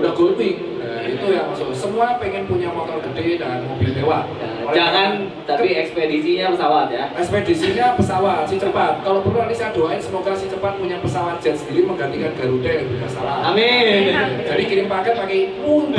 udah 0.00 0.12
nah, 0.16 1.02
itu 1.04 1.26
yang 1.28 1.46
maksud 1.52 1.76
semua 1.76 2.16
pengen 2.16 2.48
punya 2.48 2.72
motor 2.72 2.96
gede 3.04 3.36
dan 3.36 3.68
mobil 3.68 3.92
mewah. 3.92 4.24
Ya, 4.40 4.48
Oleh 4.64 4.76
Jangan, 4.76 5.10
tapi 5.44 5.68
ekspedisinya 5.76 6.54
pesawat 6.54 6.86
ya. 6.94 7.04
ekspedisinya 7.16 7.86
pesawat 7.98 8.46
si 8.46 8.56
cepat. 8.56 9.02
Kalau 9.02 9.20
perlu 9.20 9.42
nanti 9.42 9.56
saya 9.56 9.74
doain 9.74 10.00
semoga 10.00 10.32
si 10.32 10.46
cepat 10.48 10.78
punya 10.78 10.96
pesawat 11.02 11.42
jet 11.42 11.56
sendiri 11.58 11.84
menggantikan 11.84 12.32
Garuda 12.38 12.70
yang 12.70 12.86
punya 12.88 13.08
salah. 13.10 13.50
Amin. 13.50 14.14
jadi 14.46 14.62
kirim 14.64 14.86
paket 14.88 15.14
pakai 15.18 15.40
mun 15.60 15.90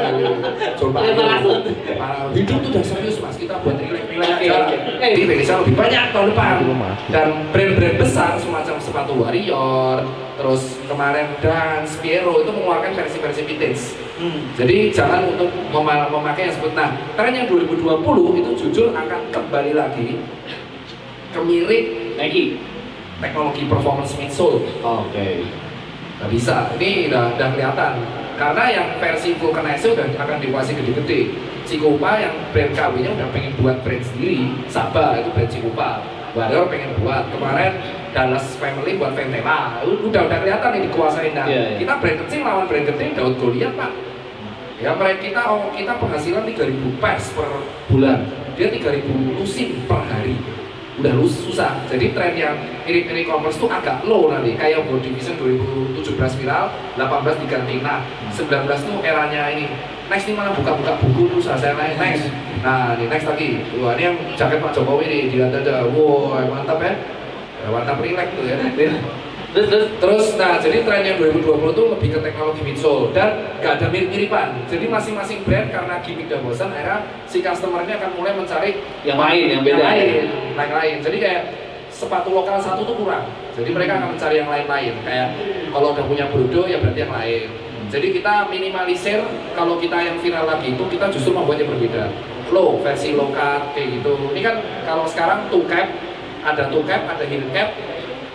coba. 0.80 0.98
Hidup 2.32 2.58
tuh 2.62 2.70
udah 2.70 2.84
serius 2.84 3.16
mas. 3.18 3.36
Kita 3.40 3.58
buat 3.64 3.76
relax 3.80 4.01
aja 4.24 4.52
oke. 4.62 4.76
eh 4.98 5.10
di 5.12 5.20
Indonesia 5.22 5.54
lebih 5.58 5.74
banyak 5.74 6.04
tahun 6.10 6.26
depan. 6.30 6.54
Dan 7.08 7.28
brand-brand 7.48 7.96
besar 7.98 8.32
semacam 8.36 8.74
sepatu 8.78 9.12
Warrior 9.16 9.96
terus 10.32 10.62
kemarin 10.84 11.28
dan 11.38 11.84
Spiero 11.84 12.40
itu 12.40 12.50
mengeluarkan 12.50 12.92
versi-versi 12.92 13.42
vintage. 13.42 13.82
Hmm. 14.12 14.54
jadi 14.54 14.92
jangan 14.92 15.26
untuk 15.26 15.50
mema- 15.68 16.06
memakai 16.06 16.46
yang 16.46 16.54
sebut. 16.54 16.72
Nah 16.72 16.88
tren 17.12 17.32
yang 17.32 17.46
2020 17.46 17.82
itu 18.36 18.50
jujur 18.56 18.86
akan 18.92 19.20
kembali 19.28 19.72
lagi 19.72 20.20
ke 21.28 21.40
mirip 21.40 21.84
Nike. 22.14 22.60
teknologi 23.18 23.62
performance 23.64 24.14
midsole 24.16 24.66
Oke. 24.80 25.46
nggak 26.18 26.26
bisa. 26.28 26.74
Ini 26.74 27.06
udah 27.06 27.34
udah 27.34 27.48
kelihatan. 27.50 27.92
Karena 28.34 28.64
yang 28.68 28.86
versi 28.98 29.38
vulcanize 29.38 29.86
udah 29.86 30.06
akan 30.12 30.36
dikuasai 30.38 30.74
gede-gede 30.74 31.30
Cikupa 31.64 32.18
yang 32.18 32.34
brand 32.50 32.72
KW 32.74 32.94
nya 33.00 33.10
udah 33.14 33.28
pengen 33.30 33.52
buat 33.60 33.76
brand 33.86 34.04
sendiri 34.04 34.50
Sabah 34.68 35.18
itu 35.18 35.30
brand 35.32 35.50
Cikupa 35.50 35.90
Warrior 36.32 36.64
pengen 36.72 36.96
buat. 37.04 37.28
Kemarin 37.28 37.76
Dallas 38.16 38.56
Family 38.56 38.96
buat 38.96 39.12
Ventela. 39.12 39.84
Udah 39.84 40.24
udah 40.24 40.38
kelihatan 40.40 40.70
ini 40.80 40.88
dikuasain 40.88 41.32
nah 41.36 41.44
Iya, 41.44 41.76
iya. 41.76 41.78
kita 41.84 41.92
brand 42.00 42.18
kecil 42.24 42.40
lawan 42.40 42.64
brand 42.68 42.84
gede 42.88 43.06
Daud 43.12 43.36
Goliat 43.36 43.72
pak. 43.76 43.92
Ya 44.80 44.90
mereka 44.96 45.20
kita 45.20 45.42
oh, 45.46 45.70
kita 45.76 45.92
penghasilan 46.00 46.42
3000 46.48 47.00
pers 47.04 47.24
per 47.36 47.48
bulan. 47.86 48.18
Dia 48.56 48.66
3000 48.72 49.36
lusin 49.36 49.76
per 49.84 50.00
hari 50.08 50.34
udah 51.00 51.12
susah. 51.24 51.80
Jadi 51.88 52.12
tren 52.12 52.36
yang 52.36 52.56
mirip-mirip 52.84 53.24
e-commerce 53.24 53.56
tuh 53.56 53.70
agak 53.72 54.04
low 54.04 54.28
nanti. 54.28 54.52
Kayak 54.58 54.84
World 54.88 55.00
Division 55.00 55.40
2017 55.40 56.40
viral 56.42 56.68
18 57.00 57.42
diganti. 57.46 57.74
Nah 57.80 58.04
19 58.28 58.88
tuh 58.88 58.96
eranya 59.00 59.48
ini. 59.48 59.72
Next 60.12 60.28
nih 60.28 60.36
mana? 60.36 60.52
Buka-buka 60.52 61.00
buku 61.00 61.32
tuh 61.32 61.40
saya 61.40 61.72
naik 61.72 61.96
next. 61.96 62.28
Nah 62.60 62.92
ini 63.00 63.08
next 63.08 63.24
lagi. 63.24 63.64
Wah 63.80 63.96
ini 63.96 64.02
yang 64.12 64.16
jaket 64.36 64.60
Pak 64.60 64.72
Jokowi 64.76 65.04
nih 65.08 65.20
dilihat 65.32 65.56
aja. 65.56 65.88
Wow 65.88 66.36
mantap 66.50 66.82
Ya, 67.62 67.70
mantap 67.70 68.02
relax 68.02 68.26
tuh 68.34 68.42
ya 68.42 68.58
Terus 69.52 69.68
terus 69.68 69.88
Terus, 70.02 70.26
nah 70.40 70.56
jadi 70.58 70.82
tren 70.82 71.04
yang 71.04 71.16
2020 71.20 71.78
tuh 71.78 71.86
lebih 71.92 72.08
ke 72.16 72.18
teknologi 72.24 72.60
midsole 72.64 73.12
dan 73.14 73.54
gak 73.60 73.78
ada 73.78 73.86
mirip-miripan. 73.92 74.64
Jadi 74.66 74.84
masing-masing 74.88 75.44
brand 75.44 75.68
karena 75.70 75.94
gimmick 76.02 76.26
dan 76.26 76.40
bosan, 76.42 76.72
akhirnya 76.72 77.06
si 77.28 77.38
customernya 77.44 78.00
akan 78.00 78.10
mulai 78.18 78.32
mencari 78.34 78.80
yang 79.04 79.20
lain 79.20 79.44
yang 79.52 79.62
beda. 79.62 79.76
yang 79.76 79.88
lain, 79.88 80.24
yang 80.56 80.72
lain. 80.74 80.96
Jadi 81.04 81.16
kayak 81.20 81.42
sepatu 81.92 82.34
lokal 82.34 82.58
satu 82.58 82.82
tuh 82.82 82.96
kurang. 82.96 83.28
Jadi 83.54 83.70
mereka 83.70 84.00
akan 84.00 84.16
mencari 84.16 84.40
yang 84.40 84.50
lain-lain. 84.50 84.94
Kayak 85.04 85.28
kalau 85.70 85.88
udah 85.94 86.04
punya 86.08 86.24
Brodo 86.32 86.62
ya 86.66 86.76
berarti 86.80 87.00
yang 87.04 87.14
lain. 87.14 87.46
Jadi 87.92 88.08
kita 88.08 88.34
minimalisir 88.48 89.20
kalau 89.52 89.76
kita 89.76 90.00
yang 90.00 90.16
viral 90.18 90.48
lagi 90.48 90.72
itu 90.72 90.84
kita 90.88 91.12
justru 91.12 91.36
membuat 91.36 91.60
yang 91.60 91.70
berbeda. 91.76 92.08
Low 92.48 92.80
versi 92.80 93.12
low 93.12 93.28
cut 93.30 93.76
kayak 93.76 94.00
gitu. 94.00 94.16
Ini 94.32 94.40
kan 94.40 94.56
kalau 94.88 95.04
sekarang 95.04 95.46
two 95.52 95.62
cap, 95.68 95.92
ada 96.42 96.72
two 96.72 96.82
cap, 96.88 97.04
ada 97.04 97.24
hidden 97.28 97.52
cap, 97.52 97.76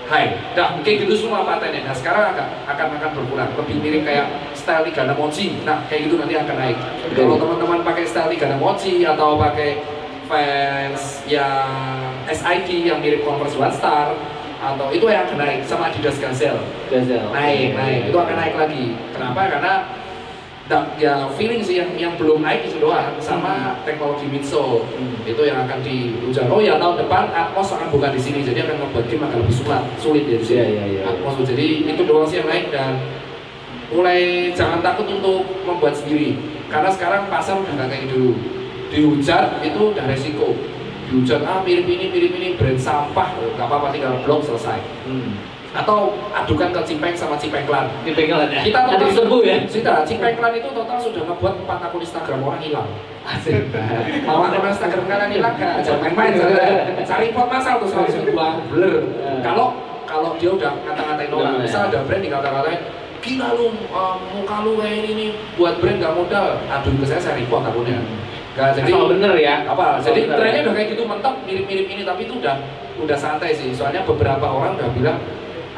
high. 0.07 0.39
Nah, 0.55 0.79
kayak 0.81 1.05
gitu 1.05 1.27
semua 1.27 1.43
patennya. 1.43 1.83
Nah, 1.83 1.95
sekarang 1.95 2.33
akan 2.33 2.47
akan 2.65 2.85
akan 2.97 3.09
berkurang. 3.13 3.49
Lebih 3.59 3.75
mirip 3.83 4.01
kayak 4.07 4.27
style 4.55 4.87
Liga 4.87 5.03
Mochi. 5.13 5.61
Nah, 5.67 5.83
kayak 5.91 6.07
gitu 6.07 6.15
nanti 6.17 6.35
akan 6.39 6.55
naik. 6.55 6.77
Kalau 7.13 7.35
teman-teman 7.35 7.83
pakai 7.83 8.03
style 8.07 8.31
Liga 8.31 8.47
Mochi 8.55 9.03
atau 9.03 9.35
pakai 9.35 9.83
fans 10.27 11.23
yang 11.27 11.71
SID 12.27 12.87
yang 12.87 12.99
mirip 12.99 13.23
Converse 13.23 13.55
One 13.55 13.71
Star 13.71 14.11
atau 14.57 14.89
itu 14.89 15.05
yang 15.07 15.23
akan 15.29 15.37
naik 15.37 15.61
sama 15.69 15.93
Adidas 15.93 16.17
Gazelle 16.17 16.59
Gazel. 16.89 17.29
naik 17.29 17.77
naik 17.77 18.09
itu 18.09 18.17
akan 18.17 18.35
naik 18.35 18.55
lagi 18.57 18.97
kenapa 19.13 19.41
karena 19.53 19.73
da- 20.67 20.91
ya 20.99 21.31
feeling 21.33 21.63
sih 21.63 21.79
yang 21.79 21.89
yang 21.95 22.13
belum 22.15 22.43
naik 22.43 22.67
itu 22.67 22.77
doang 22.77 23.15
sama 23.17 23.79
teknologi 23.87 24.27
midsole 24.27 24.83
Hmm. 24.93 25.15
itu 25.23 25.41
yang 25.41 25.63
akan 25.63 25.79
diujar. 25.79 26.47
Oh 26.51 26.59
ya 26.59 26.75
tahun 26.75 27.01
depan 27.01 27.31
Atmos 27.31 27.71
akan 27.71 27.87
buka 27.87 28.11
di 28.11 28.19
sini 28.19 28.43
jadi 28.43 28.67
akan 28.67 28.83
membuat 28.83 29.07
game 29.07 29.23
akan 29.23 29.37
lebih 29.41 29.55
sulit 29.55 29.83
sulit 29.97 30.23
ya 30.27 30.37
sini. 30.39 30.55
Iya, 30.59 30.65
iya, 30.67 30.83
iya. 30.85 31.01
Atmos 31.07 31.39
jadi 31.41 31.65
itu 31.87 32.01
doang 32.03 32.27
sih 32.27 32.39
yang 32.39 32.47
naik 32.47 32.67
dan 32.67 32.99
mulai 33.87 34.51
jangan 34.51 34.83
takut 34.83 35.07
untuk 35.07 35.47
membuat 35.63 35.95
sendiri. 35.95 36.35
Karena 36.67 36.91
sekarang 36.91 37.31
pasar 37.31 37.55
udah 37.55 37.71
nggak 37.73 37.87
kayak 37.87 38.05
dulu 38.11 38.35
dihujat 38.87 39.63
itu 39.63 39.79
udah 39.95 40.03
resiko. 40.03 40.51
Dihujat 41.07 41.39
ah 41.47 41.63
mirip 41.63 41.87
ini 41.87 42.11
mirip 42.11 42.35
ini 42.35 42.47
brand 42.59 42.75
sampah. 42.75 43.31
Nggak 43.55 43.63
apa-apa 43.63 43.95
tinggal 43.95 44.19
blok 44.27 44.43
selesai. 44.43 44.79
Hmm. 45.07 45.39
Atau 45.77 46.17
adukan 46.33 46.73
ke 46.73 46.81
Cipeng 46.89 47.13
sama 47.13 47.37
Cipeng 47.37 47.69
Klan. 47.69 47.85
Dipegang 48.01 48.49
ya. 48.49 48.65
kita 48.65 48.79
ada 48.81 48.97
total 48.97 49.09
diserbu 49.13 49.37
ya. 49.45 49.57
sudah 49.69 49.95
Cipeng 50.01 50.35
Klan 50.41 50.53
itu 50.57 50.69
total 50.73 50.97
sudah 50.97 51.21
ngebuat 51.29 51.53
empat 51.61 51.79
akun 51.85 52.01
Instagram 52.01 52.39
orang 52.41 52.61
hilang. 52.65 52.89
Asik. 53.27 53.69
mau 54.25 54.41
akun 54.49 54.65
Instagram 54.73 55.03
kalian 55.05 55.31
hilang 55.37 55.55
kan 55.61 55.77
jangan 55.85 56.11
main-main 56.17 57.03
cari 57.05 57.27
pot 57.29 57.47
masal 57.51 57.75
tuh 57.77 57.89
langsung 57.93 58.25
buang 58.33 58.57
blur. 58.73 59.05
Kalau 59.45 59.67
kalau 60.07 60.29
dia 60.41 60.49
udah 60.49 60.71
ngata-ngatain 60.87 61.31
orang 61.35 61.55
misal 61.61 61.91
ada 61.91 61.99
brand 62.07 62.23
dikata-katain 62.25 62.81
gila 63.21 63.47
lu 63.59 63.67
um, 63.91 64.17
muka 64.31 64.55
lu 64.63 64.79
kayak 64.79 65.03
ini 65.03 65.11
nih 65.13 65.29
buat 65.59 65.77
brand 65.83 65.99
gak 65.99 66.13
modal. 66.15 66.47
Aduh 66.71 66.93
ke 66.95 67.05
saya 67.05 67.19
saya 67.21 67.35
report 67.37 67.67
akunnya. 67.67 67.99
Gak, 68.57 68.73
jadi 68.73 68.89
Asal 68.89 69.05
bener 69.13 69.33
ya. 69.37 69.55
apa? 69.69 70.01
Asal 70.01 70.15
jadi 70.15 70.21
trennya 70.33 70.61
ya. 70.61 70.65
udah 70.65 70.73
kayak 70.73 70.87
gitu 70.95 71.03
mentok 71.05 71.35
mirip-mirip 71.45 71.87
ini 71.93 72.01
tapi 72.01 72.25
itu 72.25 72.33
udah 72.39 72.55
udah 73.03 73.17
santai 73.17 73.51
sih. 73.53 73.69
Soalnya 73.75 74.01
beberapa 74.07 74.47
orang 74.47 74.79
udah 74.79 74.89
bilang 74.95 75.19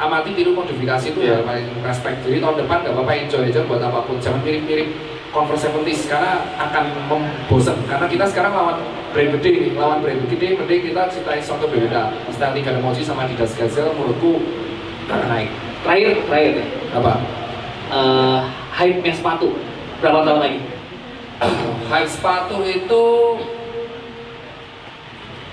amati 0.00 0.32
tiru 0.32 0.56
modifikasi 0.56 1.12
itu 1.12 1.20
ya 1.20 1.38
Iya. 1.38 1.46
paling 1.46 1.68
respect. 1.84 2.24
Jadi 2.24 2.40
tahun 2.40 2.56
depan 2.64 2.76
gak 2.88 2.94
apa-apa 2.96 3.12
enjoy 3.20 3.44
aja 3.44 3.60
buat 3.68 3.84
apa 3.84 4.00
pun. 4.08 4.16
Jangan 4.16 4.40
mirip-mirip 4.40 4.88
Converse 5.30 5.70
70s 5.70 6.10
karena 6.10 6.42
akan 6.58 6.90
membosan 7.06 7.78
karena 7.86 8.10
kita 8.10 8.26
sekarang 8.26 8.50
lawan 8.50 8.82
brand 9.14 9.30
gede 9.38 9.78
lawan 9.78 10.02
brand 10.02 10.26
gede 10.26 10.58
mending 10.58 10.90
kita 10.90 11.06
ceritain 11.06 11.38
sesuatu 11.38 11.70
berbeda 11.70 12.10
Liga 12.50 12.74
Emoji 12.74 13.06
sama 13.06 13.30
Adidas 13.30 13.54
Gazelle 13.54 13.94
menurutku 13.94 14.42
akan 15.06 15.28
naik. 15.30 15.50
Terakhir 15.86 16.26
terakhir. 16.26 16.52
Ya. 16.58 16.66
apa? 16.98 17.12
Eh, 17.94 18.40
hype-nya 18.74 19.14
sepatu. 19.14 19.54
Berapa 20.02 20.26
tahun 20.26 20.40
lagi? 20.42 20.60
hype 21.90 22.10
sepatu 22.10 22.60
itu 22.66 23.04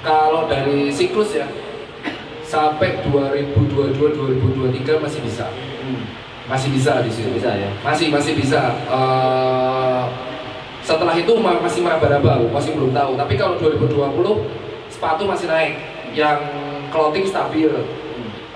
kalau 0.04 0.46
dari 0.52 0.92
siklus 0.92 1.34
ya 1.36 1.48
sampai 2.48 3.04
2022-2023 3.04 5.04
masih 5.04 5.22
bisa. 5.22 5.46
Masih 6.48 6.72
bisa 6.72 7.04
di 7.04 7.12
situ. 7.12 7.28
Bisa 7.36 7.52
ya. 7.52 7.68
masih 7.84 8.08
masih 8.08 8.34
bisa. 8.40 8.72
Eh, 8.88 10.04
setelah 10.80 11.12
itu 11.12 11.36
ma- 11.36 11.60
masih 11.60 11.84
meraba-raba 11.84 12.40
masih 12.48 12.72
belum 12.72 12.96
tahu. 12.96 13.20
Tapi 13.20 13.34
kalau 13.36 13.60
2020 13.60 14.48
sepatu 14.88 15.28
masih 15.28 15.52
naik. 15.52 15.76
Yang 16.16 16.40
clothing 16.90 17.28
stabil. 17.28 17.68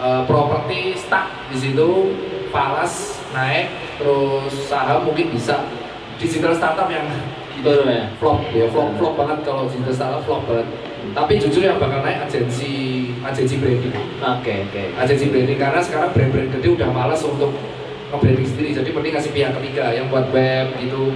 Eh, 0.02 0.22
properti 0.24 0.96
stuck 0.96 1.28
di 1.52 1.58
situ. 1.60 2.16
Falas 2.48 3.20
naik. 3.36 3.68
Terus 4.00 4.72
saham 4.72 5.04
mungkin 5.04 5.36
bisa. 5.36 5.68
Digital 6.16 6.56
startup 6.56 6.88
yang 6.88 7.04
Turun 7.62 7.92
ya. 7.92 8.08
flop. 8.18 8.40
Ya 8.56 8.66
flop 8.72 8.96
flop 8.96 9.14
banget. 9.20 9.44
Kalau 9.44 9.68
digital 9.68 9.94
startup 9.94 10.24
flop 10.24 10.48
banget. 10.48 10.68
Tapi 11.12 11.34
jujur 11.42 11.66
yang 11.66 11.76
bakal 11.76 12.02
naik 12.02 12.30
agensi 12.30 13.01
agensi 13.22 13.56
branding. 13.62 13.94
Oke 14.22 14.54
oke. 14.70 14.84
agensi 14.98 15.26
branding 15.30 15.60
karena 15.62 15.80
sekarang 15.82 16.10
brand-brand 16.14 16.50
gede 16.58 16.68
udah 16.74 16.90
malas 16.90 17.22
untuk 17.22 17.54
nge-branding 18.12 18.48
sendiri. 18.48 18.70
Jadi 18.76 18.90
mending 18.92 19.14
ngasih 19.16 19.32
pihak 19.32 19.52
ketiga 19.62 19.86
yang 19.94 20.06
buat 20.10 20.28
web 20.34 20.68
gitu. 20.82 21.14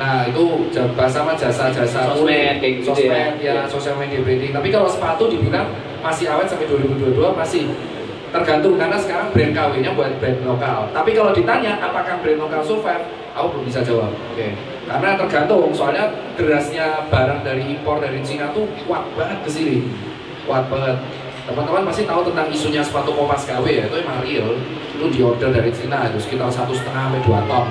Nah 0.00 0.26
itu 0.26 0.44
jasa 0.72 1.06
sama 1.06 1.32
jasa-jasa 1.36 2.10
Sosmed, 2.10 2.58
kayak 2.58 2.72
gitu 2.80 2.90
sosmed 2.90 3.38
ya. 3.38 3.62
ya 3.62 3.68
sosial 3.68 3.94
media 4.00 4.18
branding. 4.24 4.50
Tapi 4.50 4.68
kalau 4.72 4.88
sepatu 4.88 5.28
dibilang 5.28 5.68
masih 6.02 6.26
awet 6.32 6.48
sampai 6.50 6.66
2022 6.66 7.14
masih 7.36 7.70
tergantung. 8.32 8.74
Karena 8.80 8.98
sekarang 8.98 9.28
brand 9.30 9.52
KW-nya 9.52 9.90
buat 9.94 10.12
brand 10.18 10.38
lokal. 10.42 10.90
Tapi 10.90 11.10
kalau 11.14 11.30
ditanya 11.36 11.78
apakah 11.78 12.18
brand 12.24 12.40
lokal 12.40 12.62
survive? 12.64 13.04
Aku 13.32 13.46
belum 13.54 13.64
bisa 13.64 13.80
jawab. 13.84 14.12
Oke. 14.32 14.52
karena 14.82 15.14
tergantung. 15.14 15.70
Soalnya 15.72 16.10
derasnya 16.34 17.06
barang 17.06 17.46
dari 17.46 17.64
impor 17.78 18.02
dari 18.02 18.18
Cina 18.26 18.50
tuh 18.50 18.66
kuat 18.84 19.06
banget 19.14 19.38
ke 19.46 19.50
sini. 19.52 19.76
Kuat 20.42 20.66
banget 20.66 20.98
teman-teman 21.42 21.82
pasti 21.90 22.02
tahu 22.06 22.22
tentang 22.30 22.46
isunya 22.50 22.82
sepatu 22.82 23.10
kopas 23.14 23.42
KW 23.46 23.66
ya 23.66 23.84
itu 23.90 23.96
emang 23.98 24.22
real. 24.22 24.54
Itu 24.94 25.06
diorder 25.10 25.50
dari 25.50 25.70
Cina 25.74 26.06
itu 26.06 26.18
sekitar 26.22 26.46
satu 26.46 26.70
setengah 26.70 27.10
sampai 27.10 27.20
dua 27.26 27.40
ton. 27.50 27.66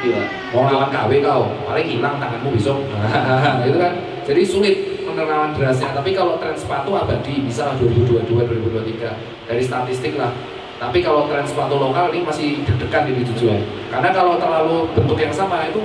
Gila. 0.00 0.24
mau 0.56 0.64
lawan 0.64 0.88
KW 0.88 1.20
kau 1.20 1.44
paling 1.68 1.86
hilang 1.86 2.16
tanganmu 2.16 2.56
besok. 2.56 2.80
Gitu 3.68 3.76
kan? 3.76 3.92
Jadi 4.24 4.40
sulit 4.46 4.76
menerlawan 5.04 5.52
derasnya. 5.52 5.92
Tapi 5.92 6.16
kalau 6.16 6.40
tren 6.40 6.56
sepatu 6.56 6.96
abadi 6.96 7.44
bisa 7.44 7.68
lah 7.68 7.74
2022 7.76 8.24
2023 8.24 9.50
dari 9.50 9.60
statistik 9.60 10.16
lah. 10.16 10.32
Tapi 10.80 11.04
kalau 11.04 11.28
tren 11.28 11.44
sepatu 11.44 11.76
lokal 11.76 12.08
ini 12.16 12.24
masih 12.24 12.64
deg-degan 12.64 13.12
ini 13.12 13.28
jujur. 13.28 13.60
Karena 13.92 14.08
kalau 14.16 14.40
terlalu 14.40 14.88
bentuk 14.96 15.20
yang 15.20 15.34
sama 15.34 15.68
itu 15.68 15.84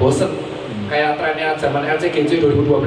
bosen. 0.00 0.34
Kayak 0.90 1.16
trennya 1.16 1.54
zaman 1.56 1.86
LCGC 1.86 2.42
2012 2.42 2.82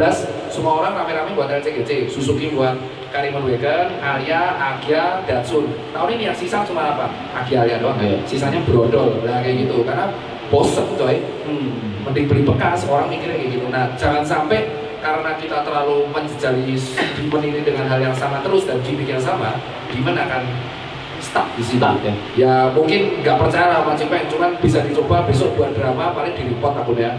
semua 0.52 0.84
orang 0.84 0.94
rame-rame 0.94 1.34
buat 1.34 1.50
LCGC 1.50 2.12
Suzuki 2.12 2.54
buat 2.54 2.76
Karimun 3.16 3.48
Wagon, 3.48 3.88
Aria, 4.04 4.60
Agia, 4.60 5.24
Datsun. 5.24 5.72
Tahun 5.96 6.10
ini 6.12 6.28
yang 6.28 6.36
sisa 6.36 6.68
cuma 6.68 6.92
apa? 6.92 7.08
Agia 7.32 7.64
Aria 7.64 7.80
doang 7.80 7.96
Iya. 7.96 8.20
sisanya 8.28 8.60
brodol 8.68 9.24
lah 9.24 9.40
kayak 9.40 9.64
gitu. 9.64 9.88
Karena 9.88 10.12
bosen 10.52 10.84
coy. 11.00 11.24
Hmm. 11.48 11.96
mending 12.06 12.30
beli 12.30 12.46
bekas 12.46 12.86
orang 12.86 13.10
mikirnya 13.10 13.34
kayak 13.42 13.52
gitu. 13.58 13.66
Nah 13.74 13.90
jangan 13.98 14.22
sampai 14.22 14.70
karena 15.02 15.34
kita 15.42 15.66
terlalu 15.66 16.06
menjejali 16.14 16.78
demand 17.18 17.42
ini 17.50 17.66
dengan 17.66 17.90
hal 17.90 17.98
yang 17.98 18.14
sama 18.14 18.46
terus 18.46 18.70
dan 18.70 18.78
gimmick 18.86 19.10
yang 19.10 19.18
sama 19.18 19.58
demand 19.90 20.22
akan 20.22 20.46
stuck 21.18 21.50
di 21.58 21.66
situ? 21.66 21.82
Stuck, 21.82 21.98
ya. 22.06 22.14
ya 22.38 22.54
mungkin 22.78 23.26
nggak 23.26 23.42
percaya 23.42 23.82
sama 23.82 23.98
Cipeng. 23.98 24.30
Cuman 24.30 24.54
bisa 24.62 24.86
dicoba 24.86 25.26
besok 25.26 25.58
buat 25.58 25.74
drama 25.74 26.14
paling 26.14 26.38
di 26.38 26.46
report 26.54 26.78
akunnya 26.78 27.18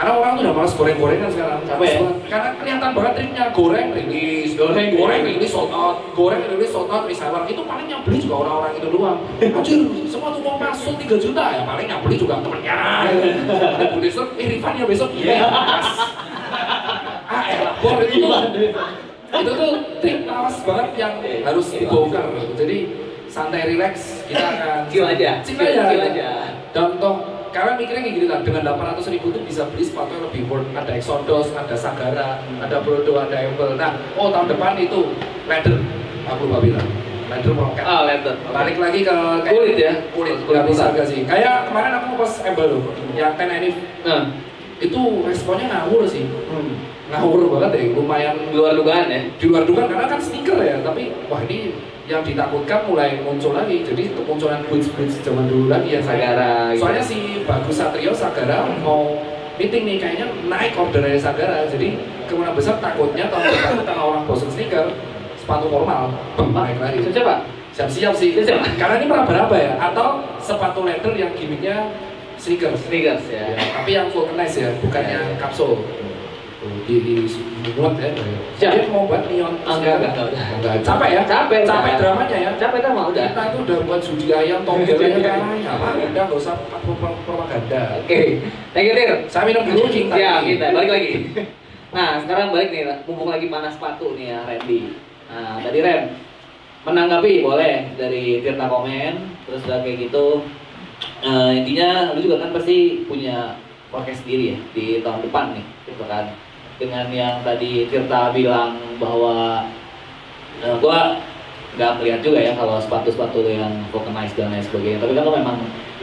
karena 0.00 0.16
orang 0.16 0.32
tuh 0.32 0.42
udah 0.48 0.54
malas 0.56 0.72
goreng-gorengan 0.72 1.28
sekarang. 1.28 1.60
Apa 1.60 1.84
ya? 1.84 2.00
karena 2.24 2.48
kelihatan 2.56 2.90
banget 2.96 3.12
triknya 3.20 3.44
goreng 3.52 3.88
rilis 3.92 4.50
Goreng, 4.56 4.88
goreng 4.96 5.20
rilis. 5.28 5.50
sold 5.52 5.68
out. 5.68 6.00
Goreng 6.16 6.40
rilis 6.48 6.72
sold 6.72 6.88
out 6.88 7.04
reseller. 7.04 7.44
Itu 7.44 7.68
paling 7.68 7.84
yang 7.84 8.00
beli 8.00 8.16
juga 8.16 8.48
orang-orang 8.48 8.80
itu 8.80 8.88
doang. 8.88 9.20
Anjir 9.44 9.80
semua 10.08 10.32
tuh 10.32 10.40
mau 10.40 10.56
masuk 10.56 10.96
3 10.96 11.20
juta. 11.20 11.44
Ya 11.52 11.68
paling 11.68 11.84
yang 11.84 12.00
beli 12.00 12.16
juga 12.16 12.40
temennya. 12.40 12.76
Ada 13.76 13.92
Bu 13.92 14.00
Desur, 14.00 14.32
eh 14.40 14.46
refund 14.48 14.80
ya 14.80 14.84
besok. 14.88 15.12
Iya. 15.12 15.36
Mas. 15.52 15.88
ah 17.28 17.44
elah 17.44 17.74
bor 17.84 18.00
itu 18.00 18.24
tuh. 18.24 18.40
Itu 19.30 19.50
tuh 19.52 19.70
trik 20.00 20.24
lawas 20.24 20.56
banget 20.64 20.88
yang 20.96 21.12
harus 21.44 21.66
dibongkar. 21.76 22.24
Jadi 22.56 22.78
santai 23.28 23.68
relax. 23.68 24.24
Kita 24.24 24.48
akan 24.48 24.88
Chill 24.88 25.04
aja. 25.04 25.44
chill 25.44 25.60
aja, 25.60 25.82
Chill 25.92 26.02
aja. 26.08 26.28
contoh 26.72 27.29
kalian 27.50 27.76
mikirnya 27.76 28.02
kayak 28.02 28.14
gini 28.14 28.26
lah 28.26 28.40
dengan 28.40 28.62
800 28.64 29.10
ribu 29.10 29.26
tuh 29.28 29.42
bisa 29.42 29.66
beli 29.66 29.82
sepatu 29.82 30.10
yang 30.12 30.24
lebih 30.30 30.42
worth. 30.46 30.70
Ada 30.70 30.92
Exodus, 30.94 31.50
ada 31.52 31.74
Sagara, 31.74 32.28
ada 32.58 32.76
Brodo, 32.80 33.12
ada 33.16 33.36
Amble 33.36 33.74
nah 33.74 33.90
oh 34.14 34.30
tahun 34.30 34.46
depan 34.48 34.78
itu 34.78 35.12
leather 35.44 35.76
aku 36.24 36.46
lupa 36.46 36.58
bilang. 36.60 36.86
Leather 37.26 37.54
rocket 37.54 37.82
Ah, 37.82 38.02
leather. 38.04 38.34
balik 38.44 38.76
lagi 38.76 39.00
ke 39.00 39.14
kayak- 39.14 39.50
Kulit 39.52 39.76
ya? 39.76 39.92
kulit 40.10 40.36
Kulit 40.42 40.62
bisa 40.66 40.90
gak 40.90 41.06
sih. 41.06 41.22
Kayak 41.22 41.66
kemarin 41.66 41.92
aku 41.96 42.18
pas 42.18 42.32
Amble 42.42 42.66
loh 42.68 42.82
yang 43.12 43.34
10 43.34 43.50
Enif 43.52 43.74
Nah, 44.02 44.22
itu 44.78 45.00
responnya 45.22 45.66
ngawur 45.68 46.02
sih. 46.06 46.26
Ngawur 47.06 47.40
banget 47.52 47.70
ya 47.74 47.82
lumayan 47.92 48.34
di 48.40 48.54
luar 48.54 48.74
dugaan 48.74 49.06
ya. 49.06 49.20
di 49.30 49.44
luar 49.44 49.62
dugaan 49.62 49.86
karena 49.88 50.06
kan 50.06 50.18
sneaker 50.18 50.58
ya 50.58 50.78
tapi 50.80 51.10
wah 51.26 51.42
ini 51.42 51.74
yang 52.10 52.26
ditakutkan 52.26 52.90
mulai 52.90 53.22
muncul 53.22 53.54
lagi 53.54 53.86
jadi 53.86 54.10
kemunculan 54.18 54.66
boots 54.66 54.90
boots 54.98 55.22
zaman 55.22 55.46
dulu 55.46 55.70
lagi 55.70 55.94
yang 55.94 56.02
Sagara, 56.02 56.74
gitu. 56.74 56.82
soalnya 56.82 57.04
si 57.06 57.18
Bagus 57.46 57.76
Satrio 57.78 58.10
Sagara 58.10 58.66
mau 58.82 59.14
meeting 59.54 59.86
nih 59.86 59.96
kayaknya 60.02 60.26
naik 60.50 60.74
order 60.74 61.06
dari 61.06 61.20
Sagara 61.22 61.70
jadi 61.70 61.94
kemungkinan 62.26 62.58
besar 62.58 62.82
takutnya 62.82 63.30
tahun 63.30 63.46
depan 63.46 63.74
karena 63.86 64.02
orang 64.02 64.22
bosan 64.26 64.50
sneaker 64.50 64.90
sepatu 65.38 65.70
formal 65.70 66.10
naik 66.50 66.82
lagi 66.82 66.98
Siap 67.14 67.46
siap-siap 67.70 68.12
sih 68.18 68.34
Siap-siap. 68.34 68.74
karena 68.74 68.94
ini 68.98 69.06
meraba-raba 69.06 69.54
ya 69.54 69.72
atau 69.78 70.18
sepatu 70.42 70.82
leather 70.82 71.14
yang 71.14 71.30
gimmicknya 71.38 71.94
sneakers 72.34 72.82
Sneakers 72.90 73.22
ya. 73.30 73.54
Ya, 73.54 73.60
tapi 73.70 73.94
yang 73.94 74.08
vulcanize 74.10 74.56
ya, 74.58 74.72
bukan 74.82 75.02
Ya, 75.04 75.12
yang 75.20 75.26
ya. 75.30 75.36
kapsul. 75.38 75.76
Di 76.88 76.96
di 77.04 77.14
dibuat 77.62 77.94
ya. 77.96 78.08
Siap. 78.60 78.72
Dia 78.76 78.84
mau 78.92 79.04
buat 79.08 79.22
neon. 79.28 79.54
Enggak, 79.62 79.94
enggak, 80.00 80.12
enggak. 80.60 80.74
Capek 80.84 81.08
ya? 81.12 81.22
Capek, 81.24 81.58
Capek 81.64 81.92
udah. 81.92 82.00
dramanya 82.00 82.36
ya. 82.36 82.50
Capek 82.56 82.78
dah 82.84 82.92
mah 82.92 83.04
udah. 83.08 83.24
Kita 83.30 83.42
itu 83.52 83.58
udah 83.64 83.78
buat 83.86 84.00
judi 84.04 84.26
ayam, 84.32 84.60
tombol 84.64 84.84
ayam 84.86 85.20
kalahnya. 85.20 85.70
Apa? 85.76 85.86
Udah 85.96 86.22
nggak 86.28 86.38
usah 86.40 86.54
pro- 86.58 86.98
pro- 86.98 87.20
propaganda. 87.24 87.82
Oke, 88.04 88.20
thank 88.72 88.86
you 88.88 88.94
Tir. 88.96 89.10
Saya 89.28 89.44
minum 89.48 89.62
dulu 89.64 89.88
cinta. 89.88 90.14
Ya, 90.16 90.40
kita 90.40 90.72
balik 90.72 90.90
lagi. 90.90 91.12
Nah, 91.90 92.22
sekarang 92.22 92.54
balik 92.54 92.70
nih, 92.70 92.86
mumpung 93.02 93.34
lagi 93.34 93.50
panas 93.50 93.74
sepatu 93.74 94.14
nih 94.14 94.30
ya, 94.30 94.38
Randy. 94.46 94.94
Nah, 95.26 95.58
tadi 95.58 95.78
Ren, 95.82 96.02
menanggapi 96.86 97.42
boleh 97.42 97.98
dari 97.98 98.38
Tirta 98.46 98.70
komen, 98.70 99.14
terus 99.46 99.66
udah 99.66 99.82
kayak 99.82 100.06
gitu. 100.06 100.46
Eh, 101.20 101.50
intinya 101.58 102.12
lu 102.14 102.20
juga 102.22 102.46
kan 102.46 102.54
pasti 102.54 103.04
punya 103.08 103.58
forecast 103.90 104.22
sendiri 104.22 104.54
ya 104.54 104.58
di 104.70 104.84
tahun 105.02 105.26
depan 105.26 105.56
nih, 105.58 105.66
gitu 105.90 106.04
kan. 106.06 106.30
Dengan 106.80 107.06
yang 107.12 107.44
tadi 107.44 107.84
Tirta 107.92 108.32
bilang 108.32 108.80
bahwa 108.96 109.68
eh, 110.64 110.74
gua 110.80 111.20
nggak 111.76 111.92
melihat 112.00 112.20
juga 112.24 112.40
ya 112.40 112.52
kalau 112.56 112.80
sepatu-sepatu 112.80 113.44
yang 113.46 113.84
vulcanized 113.92 114.34
dan 114.34 114.48
lain 114.48 114.64
sebagainya. 114.64 114.98
Tapi 114.98 115.12
kan 115.12 115.22
lu 115.28 115.32
memang 115.36 115.58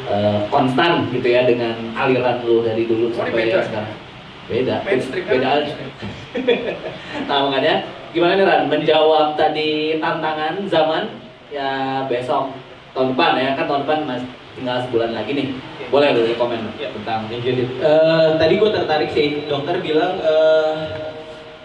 eh, 0.06 0.40
konstan 0.54 1.10
gitu 1.10 1.26
ya 1.26 1.50
dengan 1.50 1.74
aliran 1.98 2.46
lu 2.46 2.62
dari 2.62 2.86
dulu 2.86 3.10
Oh, 3.10 3.14
sampai 3.18 3.50
beda. 3.50 3.66
sekarang. 3.66 3.96
Beda, 4.48 4.80
Mainstream 4.88 5.24
kan? 5.28 5.32
beda 5.36 5.48
aja. 5.60 5.74
nah 7.28 7.38
makanya 7.44 7.76
gimana 8.16 8.40
nih 8.40 8.46
Ran 8.48 8.62
menjawab 8.72 9.36
tadi 9.36 10.00
tantangan 10.00 10.64
zaman 10.72 11.04
ya 11.52 12.00
besok 12.08 12.56
tahun 12.96 13.12
depan 13.12 13.32
ya 13.36 13.50
kan 13.60 13.66
tahun 13.68 13.82
depan 13.84 14.00
mas 14.08 14.24
tinggal 14.58 14.82
sebulan 14.90 15.14
lagi 15.14 15.32
nih 15.38 15.48
boleh 15.88 16.08
lu 16.18 16.36
komen 16.36 16.60
Ya. 16.76 16.92
tentang 16.92 17.32
Eh, 17.80 18.28
tadi 18.36 18.54
gue 18.60 18.70
tertarik 18.74 19.10
sih, 19.16 19.48
dokter 19.48 19.80
bilang 19.80 20.20
eh, 20.20 21.14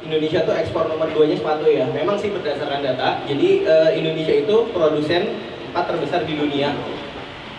Indonesia 0.07 0.47
tuh 0.47 0.55
ekspor 0.55 0.87
nomor 0.87 1.11
2 1.11 1.31
nya 1.31 1.37
sepatu 1.39 1.67
ya. 1.67 1.87
Memang 1.91 2.19
sih 2.19 2.31
berdasarkan 2.31 2.87
data, 2.87 3.23
jadi 3.27 3.49
eh, 3.67 3.91
Indonesia 3.99 4.35
itu 4.35 4.71
produsen 4.71 5.35
empat 5.73 5.85
terbesar 5.91 6.23
di 6.23 6.39
dunia. 6.39 6.71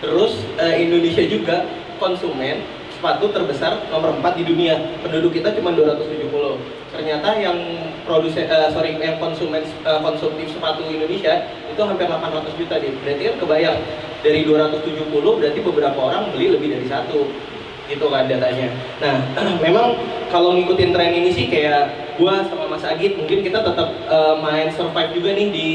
Terus 0.00 0.40
eh, 0.56 0.88
Indonesia 0.88 1.24
juga 1.28 1.68
konsumen 2.00 2.64
sepatu 2.96 3.28
terbesar 3.28 3.84
nomor 3.92 4.16
4 4.20 4.40
di 4.40 4.44
dunia. 4.48 4.80
Penduduk 5.04 5.36
kita 5.36 5.52
cuma 5.56 5.72
270. 5.76 6.83
Ternyata 6.94 7.28
yang 7.42 7.58
produsen 8.06 8.46
eh, 8.46 8.70
sorry 8.70 8.94
yang 9.02 9.18
konsumen 9.18 9.66
eh, 9.66 10.00
konsumtif 10.00 10.46
sepatu 10.54 10.86
Indonesia 10.86 11.50
itu 11.66 11.82
hampir 11.82 12.06
800 12.06 12.54
juta 12.54 12.74
deh. 12.78 12.94
Berarti 13.02 13.22
kan 13.26 13.36
kebayang 13.42 13.78
dari 14.22 14.40
270 14.46 15.10
berarti 15.10 15.58
beberapa 15.60 15.98
orang 15.98 16.30
beli 16.30 16.54
lebih 16.54 16.78
dari 16.78 16.86
satu 16.86 17.28
gitu 17.84 18.06
kan 18.08 18.30
datanya. 18.30 18.72
Nah, 19.02 19.16
memang 19.64 19.98
kalau 20.30 20.56
ngikutin 20.56 20.94
tren 20.94 21.12
ini 21.12 21.30
sih 21.34 21.50
kayak 21.50 22.16
gua 22.16 22.46
sama 22.46 22.70
Mas 22.70 22.86
Agit 22.86 23.18
mungkin 23.18 23.42
kita 23.42 23.60
tetap 23.60 23.90
eh, 23.90 24.34
main 24.38 24.70
survive 24.70 25.10
juga 25.18 25.30
nih 25.34 25.48
di 25.50 25.70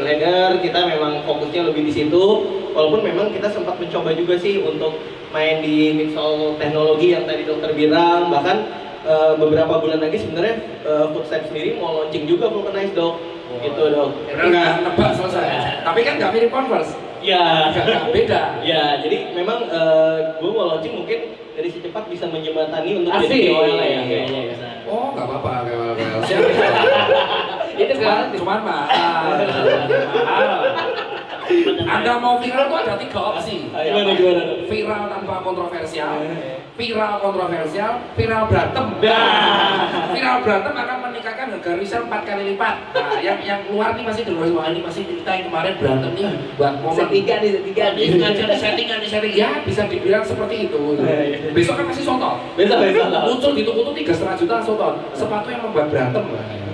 leather, 0.00 0.58
kita 0.64 0.88
memang 0.88 1.20
fokusnya 1.28 1.68
lebih 1.68 1.84
di 1.84 1.92
situ. 1.92 2.24
Walaupun 2.72 3.04
memang 3.04 3.32
kita 3.32 3.48
sempat 3.48 3.80
mencoba 3.80 4.12
juga 4.12 4.36
sih 4.36 4.60
untuk 4.60 5.00
main 5.32 5.64
di 5.64 5.96
midsole 5.96 6.56
teknologi 6.60 7.12
yang 7.12 7.24
tadi 7.24 7.44
dokter 7.48 7.72
bilang, 7.72 8.28
bahkan 8.28 8.68
eh, 9.06 9.32
beberapa 9.38 9.74
bulan 9.78 9.98
lagi 9.98 10.18
sebenarnya 10.18 10.54
eh, 10.82 11.06
Footstep 11.14 11.46
sendiri 11.46 11.78
mau 11.78 12.02
launching 12.02 12.26
juga 12.26 12.50
vulcanized 12.50 12.92
dok. 12.92 13.16
Gitu 13.62 13.82
dok. 13.88 14.10
Bener 14.26 14.46
nggak? 14.50 14.70
Nebak 14.84 15.10
selesai. 15.14 15.46
Tapi 15.80 16.00
kan 16.02 16.12
nggak 16.18 16.30
mirip 16.34 16.50
Converse. 16.50 16.92
Ya, 17.24 17.72
Nggak 17.72 17.84
nggak 17.86 18.04
beda. 18.12 18.42
Ya, 18.62 18.82
jadi 19.02 19.34
memang 19.34 19.66
gue 20.36 20.50
mau 20.50 20.66
launching 20.70 20.94
mungkin 20.94 21.18
dari 21.56 21.72
secepat 21.72 22.04
bisa 22.12 22.28
menjembatani 22.28 23.00
untuk 23.00 23.10
Asik. 23.16 23.32
jadi 23.32 23.48
KOL 23.48 23.80
ya. 23.80 23.80
Iya, 23.80 24.00
iya, 24.04 24.40
iya. 24.52 24.70
Oh, 24.86 25.10
nggak 25.16 25.24
apa-apa, 25.24 25.52
kayak 25.66 26.22
Siap. 26.28 26.42
itu 27.82 27.94
kan 27.98 28.28
cuman 28.36 28.60
mahal. 28.62 28.86
mahal. 30.22 30.60
Anda 31.86 32.12
mau 32.18 32.36
viral 32.42 32.66
tuh 32.66 32.78
ada 32.82 32.94
tiga 32.98 33.20
opsi. 33.22 33.70
Gimana 33.70 34.10
gimana? 34.18 34.42
Viral 34.66 35.02
tanpa 35.06 35.34
kontroversial, 35.46 36.18
viral 36.74 37.12
kontroversial, 37.22 37.92
viral 38.18 38.42
berantem. 38.50 38.86
Nah. 39.00 40.06
Viral 40.16 40.38
berantem 40.40 40.72
akan 40.72 40.96
meningkatkan 41.08 41.46
harga 41.52 41.70
resell 41.76 42.02
empat 42.08 42.22
kali 42.24 42.42
lipat. 42.54 42.74
Nah, 42.96 43.20
yang 43.20 43.38
yang 43.44 43.60
keluar 43.68 43.92
nih 43.94 44.04
masih 44.06 44.22
dulu 44.24 44.48
wah 44.56 44.72
ini 44.72 44.80
masih 44.80 45.02
cerita 45.04 45.30
yang 45.36 45.46
kemarin 45.52 45.72
berantem 45.76 46.10
nih 46.16 46.24
buat 46.56 46.74
momen. 46.80 46.98
setiga 47.04 47.34
nih 47.44 47.50
setiga 47.60 47.84
Ini 47.92 48.06
sengaja 48.16 48.44
di 48.48 48.56
setting 48.56 48.86
di 48.88 49.08
setting 49.08 49.34
ya 49.36 49.50
bisa 49.60 49.82
dibilang 49.88 50.24
seperti 50.24 50.56
itu. 50.68 50.80
Iya, 51.00 51.18
iya. 51.20 51.38
Besok 51.52 51.74
kan 51.80 51.84
masih 51.92 52.04
soto. 52.04 52.30
besok 52.56 52.76
besok 52.80 53.06
Muncul 53.12 53.52
di 53.52 53.62
toko 53.68 53.80
tuh 53.92 53.94
tiga 53.96 54.12
setengah 54.16 54.36
juta 54.40 54.56
soto. 54.64 54.88
Sepatu 55.12 55.48
yang 55.52 55.62
membuat 55.64 55.86
berantem. 55.92 56.24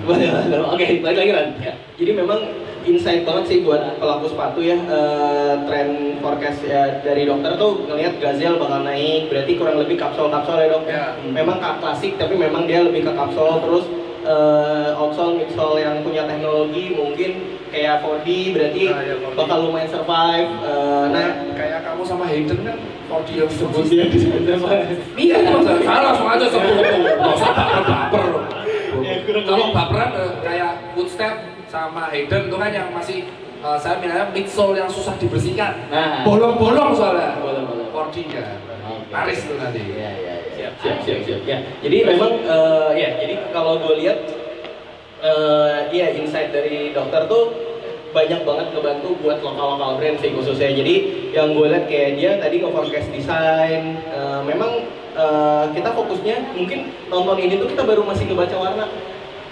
oke 0.03 0.87
balik 0.99 1.17
lagi 1.19 1.31
Ran 1.31 1.47
Ya, 1.63 1.73
jadi 1.95 2.11
memang 2.11 2.39
insight 2.85 3.23
banget 3.23 3.43
sih 3.45 3.57
buat 3.61 3.79
pelaku 3.95 4.27
sepatu 4.27 4.59
ya 4.59 4.75
eh, 4.77 5.53
tren 5.63 5.89
forecast 6.17 6.59
ya, 6.61 6.99
dari 6.99 7.23
dokter 7.23 7.55
tuh 7.55 7.83
ngelihat 7.85 8.17
Gazelle 8.17 8.55
bakal 8.55 8.81
naik 8.81 9.27
berarti 9.27 9.51
kurang 9.53 9.77
lebih 9.77 9.95
kapsul-kapsul 9.95 10.57
ya 10.57 10.67
dok 10.69 10.83
Ya. 10.83 11.03
memang 11.23 11.57
klasik 11.79 12.15
tapi 12.15 12.35
memang 12.35 12.63
dia 12.63 12.81
lebih 12.81 13.01
ke 13.01 13.11
kapsul 13.11 13.59
terus 13.59 13.85
eh, 14.23 14.91
outsole 14.93 15.37
midsole 15.37 15.79
yang 15.79 15.99
punya 15.99 16.23
teknologi 16.23 16.91
mungkin 16.91 17.31
kayak 17.67 17.99
4D 17.99 18.27
berarti 18.51 18.81
Ah, 18.87 19.01
ya, 19.01 19.15
4D. 19.17 19.35
bakal 19.35 19.57
lumayan 19.63 19.89
survive 19.89 20.49
Eh, 20.61 21.05
nah 21.09 21.23
Nah, 21.23 21.29
kayak 21.53 21.79
kamu 21.83 22.01
sama 22.03 22.23
Hayden 22.23 22.59
kan 22.61 22.77
4D 23.09 23.29
yang 23.35 23.47
disebut 23.47 23.83
dia 23.85 24.05
apa? 24.53 24.69
Iya, 25.13 25.35
itu 25.39 25.51
masalah. 25.51 25.81
Saya 25.81 25.99
langsung 26.03 26.27
aja 26.27 26.45
sebut. 26.47 26.75
Nggak 27.13 27.33
usah 27.33 27.51
baper-baper. 27.51 28.23
Ya, 29.01 29.13
kurang 29.21 29.43
Kalau 29.43 29.65
baperan 29.71 30.09
kayak 30.39 30.71
Footstep 30.93 31.33
sama 31.73 32.05
Hayden 32.13 32.53
itu 32.53 32.57
kan 32.61 32.69
yang 32.69 32.93
masih 32.93 33.25
eh, 33.65 33.77
saya 33.81 33.97
bilangnya 33.97 34.29
midsole 34.29 34.77
yang 34.77 34.85
susah 34.85 35.17
dibersihkan. 35.17 35.89
nah 35.89 36.21
Bolong-bolong 36.21 36.93
soalnya. 36.93 37.41
Bolong-bolong. 37.41 37.89
4D 37.89 38.29
ya. 38.29 38.45
Oke. 38.85 39.09
Laris 39.09 39.41
itu 39.41 39.53
nanti. 39.57 39.81
Iya, 39.81 40.11
iya, 40.21 40.35
iya. 40.53 40.67
siap 40.77 40.99
siap 41.05 41.19
siap 41.25 41.41
ya 41.45 41.57
jadi 41.81 41.97
memang 42.13 42.31
eh, 42.45 42.91
ya 42.97 43.09
jadi 43.17 43.33
kalau 43.53 43.81
gue 43.81 44.05
lihat 44.05 44.19
eh 45.23 45.77
iya 45.95 46.11
insight 46.13 46.51
dari 46.51 46.91
dokter 46.91 47.25
tuh 47.31 47.53
banyak 48.11 48.43
banget 48.43 48.67
ngebantu 48.75 49.15
buat 49.23 49.39
lokal 49.39 49.77
lokal 49.77 49.97
brand 49.97 50.17
sih 50.19 50.35
khususnya 50.35 50.69
jadi 50.75 50.95
yang 51.31 51.55
gue 51.55 51.65
lihat 51.71 51.85
kayak 51.87 52.11
dia 52.19 52.31
tadi 52.37 52.59
nge-forecast 52.59 53.09
desain 53.13 53.83
eh, 54.03 54.39
memang 54.43 54.83
eh, 55.15 55.65
kita 55.71 55.89
fokusnya 55.95 56.57
mungkin 56.57 56.91
nonton 57.07 57.37
ini 57.39 57.55
tuh 57.61 57.69
kita 57.71 57.83
baru 57.87 58.01
masih 58.03 58.27
ngebaca 58.29 58.55
warna 58.59 58.85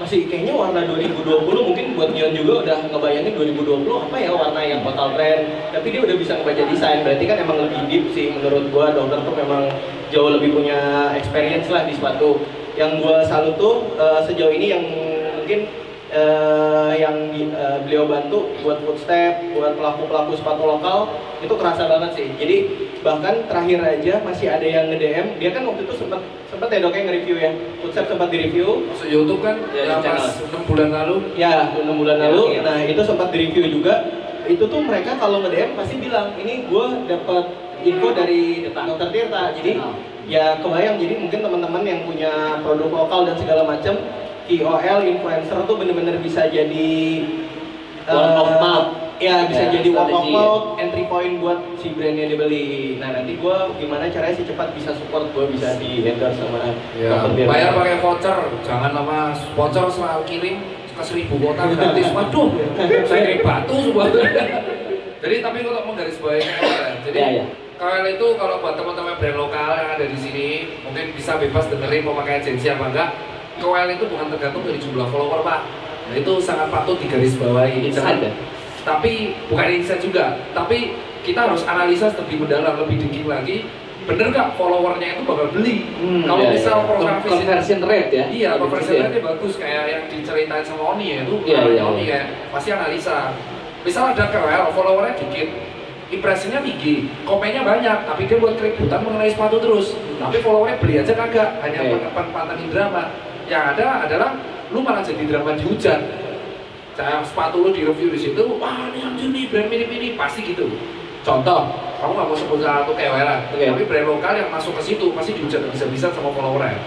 masih 0.02 0.26
kayaknya 0.26 0.58
warna 0.58 0.82
2020 0.90 1.46
mungkin 1.46 1.86
buat 1.94 2.10
Nyon 2.10 2.34
juga 2.34 2.66
udah 2.66 2.78
ngebayangin 2.90 3.38
2020 3.38 3.86
apa 3.86 4.18
ya 4.18 4.32
warna 4.34 4.62
yang 4.66 4.82
bakal 4.82 5.14
tren 5.14 5.46
tapi 5.70 5.94
dia 5.94 6.02
udah 6.02 6.16
bisa 6.18 6.42
ngebaca 6.42 6.64
desain. 6.66 7.06
Berarti 7.06 7.24
kan 7.30 7.38
emang 7.38 7.58
lebih 7.62 7.82
deep 7.86 8.06
sih 8.18 8.34
menurut 8.34 8.66
gua. 8.74 8.90
Dokter 8.98 9.22
tuh 9.22 9.36
memang 9.38 9.70
jauh 10.10 10.34
lebih 10.34 10.58
punya 10.58 11.14
experience 11.14 11.70
lah 11.70 11.86
di 11.86 11.94
sepatu. 11.94 12.42
Yang 12.74 12.92
gua 13.06 13.16
salut 13.30 13.56
tuh 13.62 13.94
eh, 14.02 14.20
sejauh 14.26 14.50
ini 14.50 14.68
yang 14.74 14.84
mungkin 15.38 15.70
eh, 16.10 16.92
yang 16.98 17.16
eh, 17.38 17.78
beliau 17.86 18.10
bantu 18.10 18.58
buat 18.66 18.82
footstep 18.82 19.54
buat 19.54 19.78
pelaku-pelaku 19.78 20.34
sepatu 20.34 20.66
lokal 20.66 21.14
itu 21.46 21.54
kerasa 21.54 21.86
banget 21.86 22.18
sih. 22.18 22.28
Jadi 22.42 22.58
bahkan 23.06 23.46
terakhir 23.46 23.80
aja 23.86 24.14
masih 24.26 24.50
ada 24.50 24.66
yang 24.66 24.90
nge-DM 24.90 25.38
dia 25.38 25.50
kan 25.54 25.62
waktu 25.70 25.86
itu 25.86 25.94
sempat 25.94 26.26
sempet 26.62 26.78
ya 26.78 26.86
doknya 26.86 27.02
nge-review 27.10 27.36
ya. 27.42 27.52
Foodstep 27.82 28.06
sempat 28.06 28.30
di-review. 28.30 28.86
Masuk 28.86 29.10
YouTube 29.10 29.42
kan 29.42 29.58
Ya, 29.74 29.98
yang 29.98 30.06
channel. 30.06 30.22
pas 30.22 30.46
6 30.46 30.70
bulan 30.70 30.90
lalu 30.94 31.16
Ya, 31.34 31.74
6 31.74 31.90
bulan 31.98 32.22
Ya, 32.22 32.24
lalu. 32.30 32.42
iya. 32.54 32.62
Nah, 32.62 32.78
itu 32.86 33.02
sempat 33.02 33.34
di-review 33.34 33.82
juga. 33.82 34.06
Itu 34.46 34.70
tuh 34.70 34.78
mereka 34.86 35.18
kalau 35.18 35.42
nge-DM 35.42 35.74
pasti 35.74 35.98
bilang, 35.98 36.38
"Ini 36.38 36.70
gue 36.70 36.86
dapat 37.10 37.46
info 37.82 38.14
dari. 38.14 38.70
Dokter 38.70 39.10
Tirta." 39.10 39.58
Jadi 39.58 39.72
Oh. 39.82 39.98
ya 40.30 40.62
kebayang 40.62 41.02
jadi 41.02 41.18
mungkin 41.18 41.42
teman-teman 41.42 41.82
yang 41.82 42.06
punya 42.06 42.30
produk 42.62 42.90
lokal 42.94 43.26
dan 43.26 43.42
segala 43.42 43.66
macam 43.66 43.98
KOL 44.46 45.00
influencer 45.02 45.58
tuh 45.66 45.76
bener-bener 45.82 46.22
bisa 46.22 46.46
jadi 46.46 47.26
Word 48.06 48.38
of 48.38 48.50
mouth. 48.62 48.88
Ya, 49.22 49.46
bisa 49.46 49.64
Ya, 49.64 49.70
jadi 49.72 49.90
word 49.92 50.10
of 50.10 50.26
ya. 50.26 50.34
mouth, 50.34 50.66
entry 50.76 51.06
point 51.06 51.38
buat 51.38 51.62
si 51.78 51.94
brandnya 51.94 52.26
dibeli. 52.26 52.98
Nah, 52.98 53.14
nanti 53.14 53.38
gua 53.38 53.70
gimana 53.78 54.10
caranya 54.10 54.34
sih 54.34 54.44
cepat 54.44 54.74
bisa 54.74 54.92
support 54.92 55.30
gua 55.30 55.46
bisa 55.46 55.78
di 55.78 56.02
endorse 56.02 56.42
sama 56.42 56.74
Ya, 56.98 57.22
bayar 57.46 57.70
pakai 57.72 58.02
voucher, 58.02 58.34
jangan 58.62 58.92
nama 58.92 59.30
sponsor 59.32 59.86
selalu 59.88 60.24
kirim 60.26 60.56
ke 60.92 61.04
seribu 61.06 61.38
kota 61.40 61.70
gratis. 61.70 62.10
Waduh, 62.18 62.50
saya 63.06 63.22
kayak 63.24 63.42
batu 63.42 63.78
semua. 63.84 64.10
Jadi 65.22 65.36
tapi 65.40 65.58
untuk 65.62 65.86
menggarisbawahi 65.86 66.42
KOL, 66.42 66.92
jadi 67.06 67.16
Ya, 67.16 67.28
ya. 67.32 67.46
KOL 67.78 68.06
itu 68.10 68.28
kalau 68.36 68.58
buat 68.58 68.74
teman-teman 68.74 69.14
brand 69.16 69.38
lokal 69.40 69.70
yang 69.76 69.90
ada 69.92 70.06
di 70.08 70.18
sini, 70.18 70.48
mungkin 70.82 71.14
bisa 71.14 71.38
bebas 71.38 71.70
dengerin 71.70 72.02
mau 72.02 72.18
pakai 72.18 72.42
agensi 72.42 72.68
apa 72.68 72.90
enggak. 72.90 73.10
KOL 73.58 73.86
itu 73.88 74.04
bukan 74.04 74.34
tergantung 74.34 74.66
dari 74.66 74.82
jumlah 74.82 75.06
follower 75.08 75.46
pak. 75.46 75.62
Nah 76.10 76.16
itu 76.18 76.34
sangat 76.42 76.68
patut 76.68 76.98
digarisbawahi. 76.98 77.86
Insight 77.86 78.18
Jangan- 78.18 78.26
ya? 78.26 78.34
Tapi 78.82 79.38
bukan 79.46 79.68
insight 79.70 80.02
juga, 80.02 80.42
tapi 80.58 80.98
kita 81.22 81.46
harus 81.46 81.62
analisa 81.70 82.10
lebih 82.18 82.46
mendalam, 82.46 82.82
lebih 82.82 82.98
dikit 83.08 83.30
lagi. 83.30 83.70
Bener 84.02 84.34
nggak 84.34 84.58
followernya 84.58 85.14
itu 85.14 85.22
bakal 85.30 85.46
beli? 85.54 85.86
Hmm, 86.02 86.26
kalau 86.26 86.42
ya, 86.42 86.50
misal 86.58 86.78
ya. 86.82 86.86
profil 86.90 87.06
Con- 87.06 87.22
visit 87.22 87.46
conversion 87.46 87.82
rate 87.86 88.10
ya. 88.10 88.26
Iya, 88.34 88.50
conversion 88.58 88.94
gitu 88.98 88.98
ya. 88.98 89.06
rate 89.06 89.20
bagus 89.22 89.54
kayak 89.62 89.84
yang 89.86 90.04
diceritain 90.10 90.66
sama 90.66 90.84
Oni 90.98 91.06
ya 91.06 91.18
itu 91.22 91.36
Iya, 91.46 91.60
iya, 91.70 91.84
Oni 91.86 92.04
iya. 92.10 92.18
ya. 92.18 92.50
Pasti 92.50 92.70
analisa. 92.74 93.30
Misal 93.86 94.14
ada 94.14 94.26
KOL, 94.30 94.74
followernya 94.74 95.14
dikit, 95.18 95.50
impresinya 96.14 96.62
tinggi, 96.62 97.10
komennya 97.26 97.66
banyak, 97.66 97.98
tapi 98.06 98.30
dia 98.30 98.38
buat 98.38 98.54
keributan 98.58 99.02
mengenai 99.06 99.30
sepatu 99.34 99.58
terus. 99.58 99.98
Tapi 100.18 100.38
followernya 100.42 100.78
beli 100.82 100.94
aja 101.02 101.14
kagak, 101.18 101.50
hanya 101.66 101.80
okay. 101.82 102.10
pantengin 102.14 102.70
drama. 102.74 103.10
Yang 103.50 103.64
ada 103.78 103.86
adalah 104.06 104.30
lu 104.70 104.80
malah 104.82 105.02
jadi 105.06 105.24
drama 105.30 105.54
dihujat. 105.58 106.02
Saya 106.92 107.24
sepatu 107.24 107.64
lu 107.64 107.70
di 107.72 107.88
review 107.88 108.12
di 108.12 108.20
situ, 108.20 108.44
wah 108.60 108.92
ini 108.92 109.00
anjir 109.00 109.32
nih 109.32 109.48
brand 109.48 109.68
mini-mini, 109.72 110.20
pasti 110.20 110.44
gitu. 110.44 110.68
Contoh, 111.24 111.72
kamu 112.02 112.12
nggak 112.18 112.28
mau 112.28 112.38
sebut 112.38 112.60
salah 112.66 112.82
satu 112.84 112.98
KOL, 112.98 113.30
Oke. 113.54 113.66
tapi 113.70 113.84
brand 113.86 114.08
lokal 114.10 114.34
yang 114.36 114.50
masuk 114.50 114.74
ke 114.76 114.82
situ 114.92 115.06
pasti 115.14 115.38
dihujat 115.38 115.62
bisa-bisa 115.72 116.10
sama 116.12 116.34
followernya. 116.34 116.82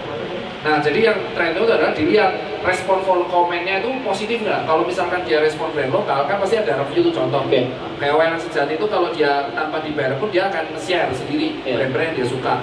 Nah, 0.65 0.81
jadi 0.81 1.13
yang 1.13 1.17
tren 1.37 1.53
itu 1.53 1.61
adalah 1.61 1.93
dilihat 1.93 2.31
respon 2.65 2.97
follow 3.05 3.29
komennya 3.29 3.85
itu 3.85 3.89
positif 4.01 4.41
nggak? 4.41 4.65
Kalau 4.65 4.81
misalkan 4.81 5.21
dia 5.23 5.37
respon 5.37 5.69
brand 5.71 5.93
lokal, 5.93 6.25
kan 6.25 6.41
pasti 6.41 6.57
ada 6.57 6.81
review 6.81 7.05
tuh 7.09 7.13
contoh. 7.21 7.45
Oke. 7.45 7.69
Kayak 8.01 8.17
yang 8.17 8.41
sejati 8.41 8.73
itu 8.75 8.85
kalau 8.89 9.13
dia 9.13 9.45
tanpa 9.53 9.77
dibayar 9.85 10.17
pun 10.17 10.33
dia 10.33 10.49
akan 10.49 10.73
share 10.81 11.13
sendiri 11.13 11.61
Iya. 11.63 11.85
brand-brand 11.85 12.07
yang 12.13 12.17
dia 12.21 12.27
suka. 12.27 12.53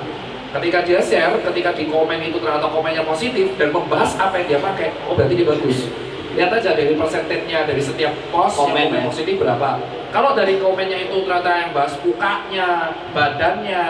Ketika 0.53 0.79
dia 0.85 1.01
share, 1.01 1.33
ketika 1.41 1.71
di 1.73 1.89
komen 1.89 2.21
itu 2.21 2.37
ternyata 2.37 2.69
komennya 2.69 3.07
positif 3.07 3.55
dan 3.57 3.73
membahas 3.73 4.13
apa 4.21 4.37
yang 4.43 4.47
dia 4.51 4.61
pakai, 4.61 4.93
oh 5.09 5.17
berarti 5.17 5.35
dia 5.39 5.47
bagus. 5.49 5.89
Lihat 6.33 6.51
aja 6.51 6.71
dari 6.73 6.97
persentasenya 6.97 7.69
dari 7.69 7.83
setiap 7.83 8.13
post 8.33 8.57
Komen 8.57 8.73
yang 8.73 8.89
komen 8.89 9.01
ya. 9.01 9.09
positif 9.09 9.35
berapa. 9.37 9.69
Kalau 10.13 10.31
dari 10.33 10.57
komennya 10.61 10.99
itu 11.09 11.25
ternyata 11.25 11.51
yang 11.57 11.71
bahas 11.77 11.93
mukanya, 12.05 12.69
badannya, 13.13 13.85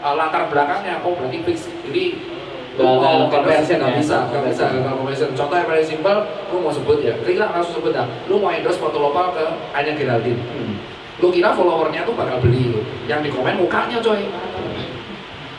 uh, 0.00 0.14
latar 0.16 0.48
belakangnya, 0.48 1.00
oh 1.04 1.12
berarti 1.16 1.38
fix. 1.44 1.68
Jadi 1.88 2.36
Gagal 2.76 3.00
mau 3.00 3.32
conversion 3.32 3.80
nggak 3.80 3.92
ya, 3.96 4.00
bisa, 4.04 4.16
nggak 4.28 4.42
bisa 4.52 4.64
gagal 4.68 4.94
conversion. 5.00 5.28
Contoh 5.32 5.56
yang 5.56 5.68
paling 5.68 5.88
simpel, 5.88 6.16
lu 6.52 6.56
mau 6.60 6.72
sebut 6.72 6.98
ya, 7.00 7.14
Rila 7.24 7.48
langsung 7.48 7.80
sebut 7.80 7.92
dah. 7.96 8.04
Lu 8.28 8.36
mau 8.36 8.52
endorse 8.52 8.76
foto 8.76 9.00
lokal 9.00 9.32
ke 9.32 9.44
Anya 9.72 9.96
Geraldine. 9.96 10.36
Hmm. 10.36 10.76
Lu 11.16 11.32
kira 11.32 11.56
followernya 11.56 12.04
tuh 12.04 12.12
bakal 12.12 12.36
beli 12.44 12.76
lu. 12.76 12.84
Yang 13.08 13.20
di 13.24 13.30
komen 13.32 13.64
mukanya 13.64 13.96
coy. 14.04 14.28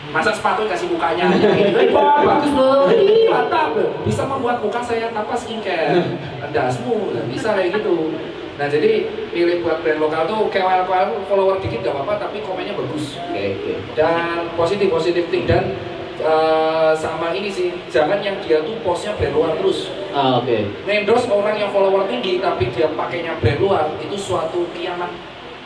Masa 0.07 0.31
sepatu 0.31 0.63
kasih 0.65 0.87
mukanya 0.87 1.27
aja 1.27 1.47
gitu. 1.51 1.77
Wah, 1.91 2.23
bagus 2.23 2.51
loh. 2.51 2.87
Ih, 2.89 3.27
mantap. 3.27 3.75
Bisa 4.01 4.23
membuat 4.23 4.59
muka 4.59 4.79
saya 4.79 5.11
tanpa 5.11 5.35
skincare. 5.35 5.99
Dasmu, 6.49 7.11
nggak 7.11 7.25
bisa 7.27 7.49
kayak 7.53 7.75
gitu. 7.75 8.15
Nah 8.57 8.65
jadi 8.65 9.05
pilih 9.29 9.61
buat 9.61 9.85
brand 9.85 10.01
lokal 10.01 10.25
tuh 10.25 10.49
KOL 10.49 10.81
KOL 10.83 11.07
follower 11.25 11.61
dikit 11.61 11.85
gak 11.85 11.93
apa-apa 11.93 12.25
tapi 12.25 12.41
komennya 12.41 12.73
bagus 12.73 13.13
dan 13.93 14.49
positif 14.57 14.89
positif 14.89 15.29
thing 15.29 15.45
dan 15.45 15.77
eh, 16.17 16.91
sama 16.97 17.29
ini 17.31 17.53
sih 17.53 17.69
jangan 17.85 18.17
yang 18.17 18.41
dia 18.41 18.65
tuh 18.65 18.73
postnya 18.81 19.13
brand 19.13 19.37
luar 19.37 19.53
terus 19.55 19.93
Ah, 20.09 20.41
oke. 20.41 20.57
endorse 20.89 21.29
orang 21.29 21.53
yang 21.53 21.69
follower 21.69 22.09
tinggi 22.09 22.41
tapi 22.41 22.73
dia 22.73 22.89
pakainya 22.89 23.37
brand 23.37 23.61
luar 23.61 23.93
itu 24.01 24.17
suatu 24.17 24.65
kiamat 24.73 25.13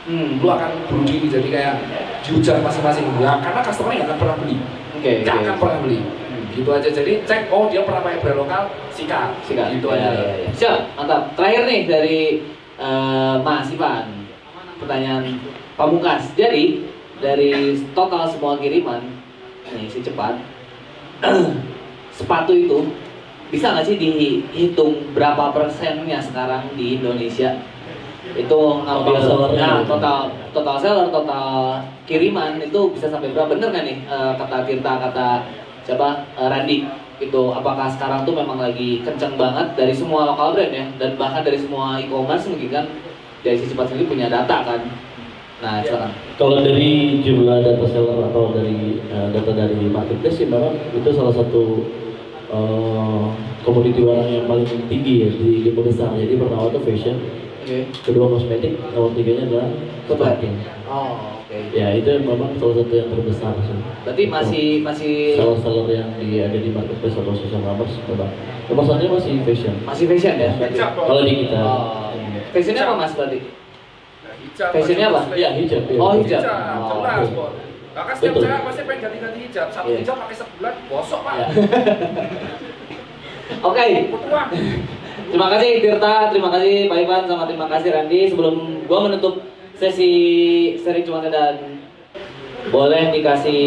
Hmm. 0.01 0.41
lu 0.41 0.49
akan 0.49 0.69
bunuh 0.89 1.05
diri 1.05 1.29
jadi 1.29 1.47
kayak 1.47 1.73
dihujat 2.21 2.57
masing-masing 2.59 3.05
ya 3.17 3.37
karena 3.37 3.61
customer 3.61 3.93
nggak 3.93 4.07
akan 4.07 4.17
pernah 4.17 4.35
beli 4.37 4.57
Oke, 4.97 5.11
nggak 5.21 5.35
oke. 5.35 5.43
akan 5.45 5.55
pernah 5.57 5.77
beli 5.79 5.99
Hmm. 6.01 6.45
gitu 6.51 6.69
aja 6.69 6.89
jadi 6.89 7.11
cek 7.21 7.41
oh 7.47 7.67
dia 7.67 7.81
pernah 7.81 8.01
pakai 8.01 8.19
brand 8.19 8.39
lokal 8.39 8.63
sikat 8.89 9.29
Sikat. 9.45 9.77
gitu 9.77 9.87
Ya, 9.87 9.95
aja 9.95 10.09
ya, 10.11 10.33
ya. 10.37 10.49
Siap, 10.51 10.77
mantap. 10.95 11.21
Terakhir 11.33 11.61
nih 11.63 11.81
dari 11.85 12.19
eh, 12.75 13.35
Mas 13.39 13.69
Ivan. 13.69 14.05
Pertanyaan 14.75 15.37
pamungkas. 15.75 16.33
Jadi 16.33 16.81
dari 17.17 17.53
total 17.93 18.25
semua 18.25 18.57
kiriman 18.57 19.05
nih 19.69 19.85
si 19.85 20.01
cepat 20.01 20.35
sepatu 22.11 22.51
itu 22.51 22.89
bisa 23.47 23.71
nggak 23.71 23.85
sih 23.85 23.95
dihitung 23.95 25.13
berapa 25.13 25.51
persennya 25.51 26.17
sekarang 26.17 26.73
di 26.73 26.97
Indonesia 26.97 27.55
itu 28.35 28.59
ngambil 28.87 29.13
Total 29.19 29.49
nah, 29.55 29.79
gitu. 29.81 29.91
total 29.91 30.19
total 30.55 30.75
seller 30.79 31.07
total 31.11 31.47
kiriman 32.07 32.59
itu 32.59 32.79
bisa 32.95 33.07
sampai 33.11 33.31
berapa? 33.31 33.51
Bener 33.55 33.71
nggak 33.71 33.85
nih 33.85 33.97
eh, 34.07 34.31
kata 34.39 34.57
Tirta 34.67 34.93
kata 35.09 35.27
siapa? 35.83 36.09
Eh, 36.39 36.47
Randi 36.47 36.77
itu 37.21 37.43
apakah 37.53 37.85
sekarang 37.85 38.25
tuh 38.25 38.33
memang 38.33 38.57
lagi 38.57 39.05
kenceng 39.05 39.37
banget 39.37 39.77
dari 39.77 39.93
semua 39.93 40.25
lokal 40.25 40.57
brand 40.57 40.73
ya? 40.73 40.85
Dan 40.97 41.15
bahkan 41.15 41.45
dari 41.45 41.59
semua 41.59 42.01
e-commerce 42.01 42.49
mungkin 42.49 42.69
kan 42.73 42.85
dari 43.45 43.55
sisi 43.57 43.73
cepat 43.73 43.93
sendiri 43.93 44.09
punya 44.09 44.27
data 44.29 44.63
kan? 44.65 44.81
Nah 45.61 45.77
silakan 45.85 46.11
Kalau 46.41 46.57
dari 46.65 47.21
jumlah 47.21 47.61
data 47.61 47.85
seller 47.85 48.17
atau 48.31 48.55
dari 48.55 48.97
eh, 49.07 49.27
data 49.29 49.51
dari 49.53 49.85
marketplace 49.91 50.41
sih 50.41 50.47
memang 50.49 50.73
itu 50.95 51.09
salah 51.13 51.33
satu 51.35 51.85
eh, 52.51 53.23
komoditi 53.61 54.01
barang 54.03 54.27
yang 54.27 54.45
paling 54.45 54.67
tinggi 54.85 55.13
ya 55.23 55.29
di 55.31 55.49
lima 55.65 55.81
besar. 55.81 56.11
Jadi 56.13 56.33
pertama 56.35 56.67
itu 56.67 56.79
fashion, 56.83 57.15
oke 57.63 57.77
kedua 58.03 58.25
kosmetik, 58.29 58.73
nomor 58.91 59.11
tiganya 59.15 59.43
adalah 59.47 59.67
clothing. 60.05 60.55
oh 60.85 61.39
oke 61.39 61.57
Ya 61.71 61.95
itu 61.95 62.07
memang 62.19 62.55
salah 62.59 62.75
satu 62.79 62.93
yang 62.93 63.07
terbesar 63.07 63.53
sih. 63.59 63.77
berarti 64.01 64.23
masih 64.27 64.65
masih 64.81 65.13
seller-seller 65.37 65.87
yang 65.93 66.09
di, 66.17 66.41
ada 66.41 66.57
di 66.57 66.69
marketplace 66.71 67.13
atau 67.13 67.35
social 67.37 67.61
commerce 67.61 67.95
memang 68.07 68.31
nomor 68.67 68.83
satunya 68.83 69.11
masih 69.11 69.33
fashion. 69.45 69.75
masih 69.83 70.05
fashion 70.09 70.35
ya. 70.35 70.51
Kalau 70.95 71.21
di 71.21 71.33
kita, 71.45 71.59
oh 71.59 72.11
fashionnya 72.51 72.83
apa 72.83 72.95
mas 72.97 73.13
berarti 73.15 73.39
Nah, 74.21 74.33
hijab 74.37 74.69
Fashionnya 74.75 75.07
apa? 75.07 75.21
ya 75.35 75.49
hijab. 75.55 75.81
ya. 75.87 75.97
Oh, 75.99 76.11
hijab. 76.19 76.41
hijab 76.43 76.55
Oh, 76.83 76.99
jelas 76.99 77.29
oke. 77.31 77.70
Bahkan 77.91 78.13
setiap 78.15 78.33
Betul. 78.39 78.47
cewek 78.47 78.61
pasti 78.63 78.81
pengen 78.87 79.01
ganti-ganti 79.03 79.39
hijab 79.43 79.67
satu 79.67 79.87
Iya. 79.91 79.99
hijab 79.99 80.15
pakai 80.23 80.35
sebulan 80.39 80.73
bosok 80.87 81.19
pak 81.21 81.33
Ya. 81.35 81.47
oke 83.67 83.85
Ketua. 84.11 84.43
Terima 85.31 85.47
kasih 85.47 85.79
Tirta, 85.79 86.27
terima 86.27 86.51
kasih 86.51 86.91
Pak 86.91 86.97
Ivan, 87.07 87.23
sama 87.23 87.47
terima 87.47 87.67
kasih 87.71 87.95
Randy. 87.95 88.27
Sebelum 88.27 88.83
gua 88.83 89.07
menutup 89.07 89.39
sesi 89.79 90.11
seri 90.75 91.07
cuma 91.07 91.23
dan 91.23 91.79
boleh 92.67 93.15
dikasih 93.15 93.63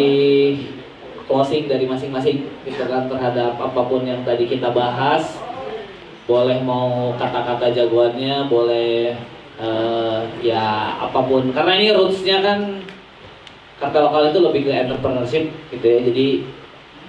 closing 1.25 1.65
dari 1.65 1.89
masing-masing 1.89 2.45
gitu 2.69 2.85
kan 2.85 3.09
terhadap 3.09 3.57
apa 3.57 3.81
pun 3.89 4.05
yang 4.05 4.21
tadi 4.29 4.45
kita 4.45 4.77
bahas. 4.77 5.41
Boleh 6.29 6.61
mau 6.61 7.17
kata-kata 7.17 7.73
jagoannya, 7.73 8.45
boleh 8.49 9.17
eh, 9.57 10.21
ya 10.45 11.01
apa 11.01 11.21
pun. 11.25 11.49
Karena 11.49 11.81
ini 11.81 11.97
rootsnya 11.97 12.45
kan 12.45 12.84
kata 13.79 13.99
lokal 13.99 14.31
itu 14.31 14.39
lebih 14.43 14.61
ke 14.69 14.73
entrepreneurship 14.73 15.45
gitu 15.71 15.87
ya. 15.87 15.99
Jadi 16.05 16.27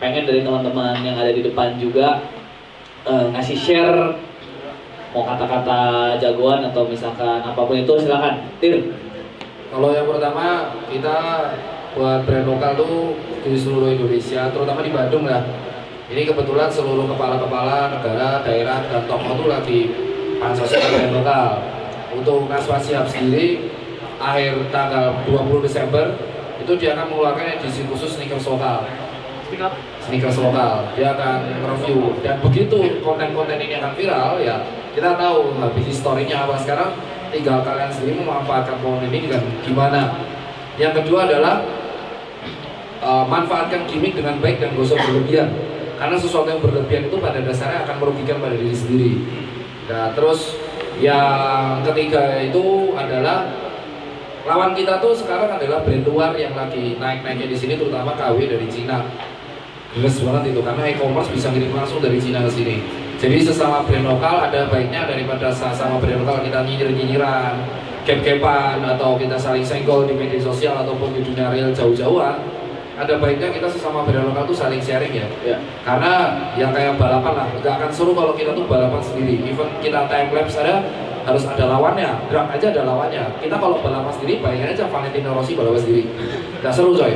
pengen 0.02 0.28
dari 0.28 0.42
teman-teman 0.44 1.00
yang 1.06 1.16
ada 1.16 1.32
di 1.32 1.42
depan 1.46 1.78
juga 1.80 2.20
eh, 3.08 3.26
ngasih 3.32 3.58
share 3.58 4.00
mau 5.16 5.24
kata-kata 5.24 6.12
jagoan 6.20 6.60
atau 6.68 6.84
misalkan 6.84 7.40
apa 7.40 7.56
pun 7.56 7.80
itu 7.80 7.96
silakan 7.96 8.36
Tir 8.60 8.84
Kalau 9.72 9.96
yang 9.96 10.04
pertama 10.12 10.76
kita 10.92 11.48
buat 11.96 12.28
brand 12.28 12.44
lokal 12.44 12.76
tuh 12.76 13.16
di 13.48 13.56
seluruh 13.56 13.88
Indonesia, 13.96 14.52
terutama 14.52 14.84
di 14.84 14.92
Bandung 14.92 15.24
lah. 15.24 15.42
Ini 16.06 16.28
kebetulan 16.28 16.70
seluruh 16.70 17.10
kepala-kepala 17.10 17.98
negara, 17.98 18.44
daerah, 18.46 18.78
dan 18.92 19.04
tokoh 19.10 19.34
tuh 19.42 19.48
lagi 19.50 19.90
pansosnya 20.38 20.86
brand 20.92 21.14
lokal. 21.18 21.50
Untuk 22.14 22.48
Naswa 22.48 22.78
Siap 22.78 23.08
sendiri, 23.10 23.72
akhir 24.20 24.70
tanggal 24.70 25.18
20 25.28 25.66
Desember 25.66 26.14
itu 26.66 26.74
dia 26.82 26.98
akan 26.98 27.14
mengeluarkan 27.14 27.62
edisi 27.62 27.86
khusus 27.86 28.18
sneakers 28.18 28.50
lokal. 28.50 28.82
Sneakers 30.02 30.38
lokal. 30.42 30.90
Dia 30.98 31.14
akan 31.14 31.38
review 31.62 32.18
dan 32.26 32.42
begitu 32.42 33.00
konten-konten 33.06 33.62
ini 33.62 33.78
akan 33.78 33.94
viral 33.94 34.42
ya 34.42 34.66
kita 34.98 35.14
tahu 35.14 35.54
habis 35.62 35.86
historinya 35.86 36.50
apa. 36.50 36.58
Sekarang 36.58 36.98
tinggal 37.30 37.62
kalian 37.62 37.92
sendiri 37.94 38.26
memanfaatkan 38.26 38.82
momen 38.82 39.14
ini 39.14 39.30
dengan 39.30 39.46
gimana. 39.62 40.02
Yang 40.82 41.06
kedua 41.06 41.30
adalah 41.30 41.62
uh, 43.06 43.24
manfaatkan 43.30 43.86
gimmick 43.86 44.18
dengan 44.18 44.42
baik 44.42 44.58
dan 44.58 44.74
usah 44.74 44.98
berlebihan. 44.98 45.54
Karena 45.96 46.18
sesuatu 46.20 46.50
yang 46.52 46.60
berlebihan 46.60 47.08
itu 47.08 47.18
pada 47.22 47.40
dasarnya 47.40 47.88
akan 47.88 47.96
merugikan 48.02 48.42
pada 48.42 48.58
diri 48.58 48.76
sendiri. 48.76 49.14
Nah 49.88 50.12
terus 50.18 50.58
yang 50.98 51.84
ketiga 51.84 52.40
itu 52.42 52.96
adalah 52.96 53.65
lawan 54.46 54.78
kita 54.78 55.02
tuh 55.02 55.18
sekarang 55.18 55.58
adalah 55.58 55.82
brand 55.82 56.06
luar 56.06 56.32
yang 56.38 56.54
lagi 56.54 56.96
naik-naiknya 57.02 57.50
di 57.50 57.58
sini 57.58 57.74
terutama 57.82 58.14
KW 58.14 58.38
dari 58.46 58.70
Cina 58.70 59.02
Gemes 59.96 60.20
banget 60.28 60.52
itu 60.52 60.60
karena 60.60 60.92
e-commerce 60.92 61.32
bisa 61.32 61.48
ngirim 61.56 61.72
langsung 61.72 62.04
dari 62.04 62.20
Cina 62.20 62.44
ke 62.44 62.52
sini. 62.52 62.84
Jadi 63.16 63.48
sesama 63.48 63.80
brand 63.88 64.04
lokal 64.04 64.44
ada 64.44 64.68
baiknya 64.68 65.08
daripada 65.08 65.48
sama 65.56 66.04
brand 66.04 66.20
lokal 66.20 66.44
kita 66.44 66.68
nyinyir-nyinyiran, 66.68 67.64
gap-gapan 68.04 68.84
atau 68.84 69.16
kita 69.16 69.40
saling 69.40 69.64
senggol 69.64 70.04
di 70.04 70.12
media 70.12 70.36
sosial 70.44 70.84
ataupun 70.84 71.16
di 71.16 71.24
dunia 71.24 71.48
real 71.48 71.72
jauh-jauhan. 71.72 72.44
Ada 73.00 73.24
baiknya 73.24 73.56
kita 73.56 73.72
sesama 73.72 74.04
brand 74.04 74.36
lokal 74.36 74.44
tuh 74.52 74.58
saling 74.60 74.84
sharing 74.84 75.16
ya. 75.16 75.28
Ya. 75.48 75.58
Karena 75.88 76.44
yang 76.60 76.76
kayak 76.76 77.00
balapan 77.00 77.32
lah, 77.32 77.48
nggak 77.56 77.74
akan 77.80 77.92
seru 77.96 78.12
kalau 78.12 78.36
kita 78.36 78.52
tuh 78.52 78.68
balapan 78.68 79.00
sendiri. 79.00 79.48
Even 79.48 79.72
kita 79.80 80.12
time 80.12 80.28
lapse 80.36 80.60
ada 80.60 80.84
harus 81.26 81.44
ada 81.44 81.66
lawannya, 81.66 82.30
drag 82.30 82.48
aja 82.54 82.70
ada 82.70 82.82
lawannya. 82.86 83.24
Kita 83.42 83.58
kalau 83.58 83.82
balapan 83.82 84.14
sendiri, 84.14 84.40
bayangin 84.40 84.78
aja 84.78 84.86
Valentino 84.88 85.34
Rossi 85.34 85.58
balapan 85.58 85.82
sendiri. 85.82 86.04
Nggak 86.62 86.74
seru 86.74 86.94
coy 86.94 87.14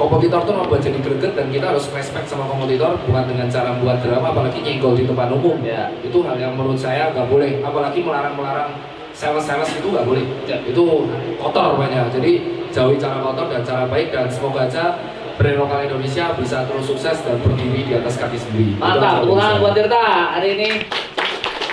kompetitor 0.00 0.40
tuh 0.48 0.56
membuat 0.56 0.80
jadi 0.80 0.96
greget 0.96 1.36
dan 1.36 1.52
kita 1.52 1.76
harus 1.76 1.84
respect 1.92 2.24
sama 2.24 2.48
kompetitor 2.48 2.96
bukan 3.04 3.20
dengan 3.28 3.52
cara 3.52 3.76
membuat 3.76 4.00
drama 4.00 4.32
apalagi 4.32 4.64
nyenggol 4.64 4.96
di 4.96 5.04
tempat 5.04 5.28
umum 5.28 5.60
Ya. 5.60 5.92
itu 6.00 6.24
hal 6.24 6.40
yang 6.40 6.56
menurut 6.56 6.80
saya 6.80 7.12
nggak 7.12 7.28
boleh 7.28 7.60
apalagi 7.60 8.00
melarang-melarang 8.00 8.80
sales-sales 9.12 9.68
itu 9.76 9.92
nggak 9.92 10.08
boleh 10.08 10.24
Ya. 10.48 10.56
itu 10.64 11.04
kotor 11.36 11.76
banyak 11.76 12.08
jadi 12.16 12.32
jauhi 12.72 12.96
cara 12.96 13.20
kotor 13.20 13.52
dan 13.52 13.60
cara 13.60 13.84
baik 13.92 14.08
dan 14.08 14.24
semoga 14.32 14.64
aja 14.64 14.96
brand 15.36 15.60
lokal 15.60 15.84
Indonesia 15.84 16.32
bisa 16.32 16.64
terus 16.64 16.88
sukses 16.88 17.20
dan 17.20 17.36
berdiri 17.44 17.84
di 17.84 17.92
atas 17.92 18.16
kaki 18.16 18.40
sendiri 18.40 18.80
Mantap, 18.80 19.20
saya. 19.28 19.60
buat 19.60 19.72
Tirta 19.76 20.04
hari 20.32 20.48
ini. 20.56 20.68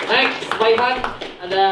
Next, 0.07 0.51
Pak 0.51 0.67
Ivan, 0.67 0.95
ada 1.47 1.67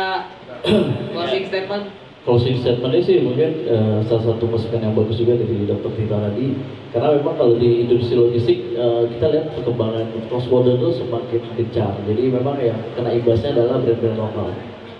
closing 1.14 1.46
statement. 1.52 1.86
closing 2.26 2.58
statementnya 2.58 3.06
sih 3.06 3.22
mungkin 3.22 3.70
eh, 3.70 4.02
salah 4.10 4.34
satu 4.34 4.50
masukan 4.50 4.82
yang 4.82 4.98
bagus 4.98 5.22
juga 5.22 5.38
dari 5.38 5.62
Dr. 5.70 5.94
Tita 5.94 6.18
tadi. 6.18 6.58
Karena 6.90 7.22
memang 7.22 7.38
kalau 7.38 7.54
di 7.62 7.86
industri 7.86 8.18
logistik 8.18 8.74
eh, 8.74 9.04
kita 9.14 9.30
lihat 9.30 9.54
perkembangan 9.54 10.10
cross 10.26 10.50
border 10.50 10.74
itu 10.74 11.06
semakin 11.06 11.42
gencar. 11.54 11.94
Jadi 12.10 12.24
memang 12.34 12.58
ya 12.58 12.74
kena 12.98 13.14
imbasnya 13.14 13.54
adalah 13.54 13.78
brand-brand 13.78 14.18
lokal. 14.18 14.50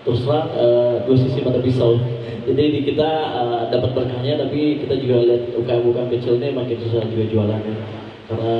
Terus 0.06 0.22
terang 0.22 0.48
eh, 0.54 0.96
dua 1.10 1.18
sisi 1.18 1.40
mata 1.42 1.58
pisau. 1.66 1.98
Jadi 2.48 2.64
di 2.78 2.80
kita 2.94 3.10
eh, 3.10 3.62
dapat 3.74 3.90
berkahnya 3.98 4.46
tapi 4.46 4.86
kita 4.86 4.94
juga 5.02 5.26
lihat 5.26 5.50
UKM-UKM 5.58 6.08
kecil 6.14 6.38
ini 6.38 6.54
makin 6.54 6.78
susah 6.78 7.10
juga 7.10 7.26
jualannya 7.26 7.78
karena 8.26 8.58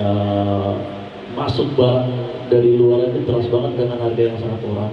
eh, 0.00 0.72
masuk 1.36 1.76
barang 1.76 2.08
dari 2.48 2.76
luar 2.80 3.08
itu 3.12 3.20
terus 3.28 3.46
banget 3.52 3.72
dengan 3.76 4.00
harga 4.00 4.22
yang 4.32 4.38
sangat 4.40 4.60
murah 4.64 4.90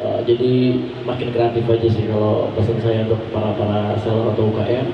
Uh, 0.00 0.20
jadi 0.24 0.80
makin 1.04 1.28
kreatif 1.28 1.64
aja 1.68 1.88
sih 1.92 2.08
kalau 2.08 2.48
pesan 2.56 2.80
saya 2.80 3.04
untuk 3.04 3.20
para 3.30 3.52
para 3.52 3.94
seller 4.00 4.32
atau 4.32 4.48
UKM. 4.48 4.86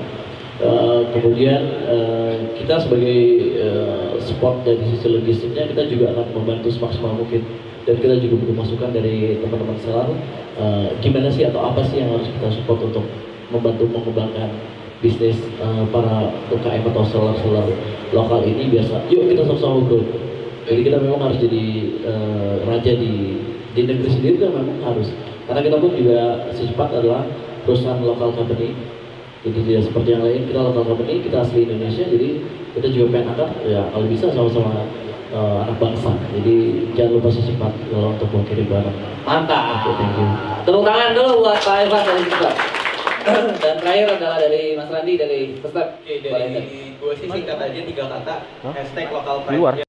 Uh, 0.57 1.01
kemudian 1.13 1.61
uh, 1.85 2.33
kita 2.57 2.81
sebagai 2.81 3.19
uh, 3.61 4.19
support 4.19 4.65
dari 4.67 4.83
sisi 4.91 5.07
logistiknya 5.07 5.69
kita 5.69 5.87
juga 5.87 6.11
akan 6.11 6.35
membantu 6.35 6.69
semaksimal 6.75 7.15
mungkin. 7.15 7.45
Dan 7.87 8.03
kita 8.03 8.19
juga 8.19 8.35
butuh 8.43 8.55
masukan 8.67 8.89
dari 8.91 9.39
teman-teman 9.39 9.79
seller. 9.79 10.11
Uh, 10.59 10.91
gimana 10.99 11.31
sih 11.31 11.47
atau 11.47 11.63
apa 11.63 11.87
sih 11.87 12.03
yang 12.03 12.11
harus 12.11 12.27
kita 12.27 12.51
support 12.51 12.83
untuk 12.83 13.07
membantu 13.47 13.87
mengembangkan 13.87 14.51
bisnis 14.99 15.39
uh, 15.63 15.87
para 15.87 16.35
UKM 16.51 16.83
atau 16.91 17.03
seller-seller 17.07 17.67
lokal 18.11 18.43
ini 18.43 18.67
biasa? 18.75 19.07
Yuk 19.07 19.31
kita 19.31 19.47
sama-sama 19.47 19.87
grow 19.87 20.03
jadi 20.67 20.81
kita 20.83 20.97
memang 20.99 21.31
harus 21.31 21.39
jadi 21.39 21.65
uh, 22.03 22.55
raja 22.67 22.91
di 22.91 23.39
di 23.77 23.85
negeri 23.85 24.09
sendiri 24.09 24.35
kan 24.41 24.49
memang 24.57 24.81
harus 24.81 25.13
karena 25.45 25.61
kita 25.61 25.77
pun 25.77 25.91
juga 25.93 26.19
secepat 26.49 26.89
adalah 26.97 27.21
perusahaan 27.61 28.01
lokal 28.01 28.33
company 28.33 28.73
jadi 29.45 29.59
tidak 29.61 29.83
seperti 29.85 30.09
yang 30.17 30.23
lain 30.25 30.41
kita 30.49 30.59
lokal 30.65 30.83
company 30.89 31.21
kita 31.21 31.45
asli 31.45 31.69
Indonesia 31.69 32.03
jadi 32.09 32.29
kita 32.73 32.87
juga 32.89 33.05
pengen 33.13 33.37
angkat 33.37 33.49
ya 33.69 33.81
kalau 33.93 34.05
bisa 34.09 34.25
sama-sama 34.33 34.81
uh, 35.29 35.61
anak 35.61 35.77
bangsa 35.77 36.11
jadi 36.33 36.55
jangan 36.97 37.11
lupa 37.21 37.29
secepat 37.29 37.73
kalau 37.93 38.17
untuk 38.17 38.29
mengirim 38.33 38.65
barang 38.65 38.97
Mantap. 39.27 39.83
Oke, 39.83 39.91
thank 39.99 40.15
you. 40.15 40.27
Tepuk 40.63 40.87
tangan 40.87 41.11
dulu 41.11 41.43
buat 41.43 41.59
Pak 41.59 41.83
Ivan 41.83 42.03
dari 42.07 42.23
kita. 42.31 42.51
Dan 43.59 43.75
terakhir 43.83 44.07
adalah 44.15 44.39
dari 44.39 44.71
Mas 44.79 44.87
Randi 44.87 45.13
dari. 45.19 45.39
Oke, 45.59 46.13
dari 46.23 46.95
gue 46.95 47.13
sih 47.19 47.27
singkat 47.27 47.59
aja 47.59 47.81
tiga 47.83 48.03
kata. 48.07 48.35
Hashtag 48.71 49.11
lokal 49.11 49.43
pride. 49.43 49.86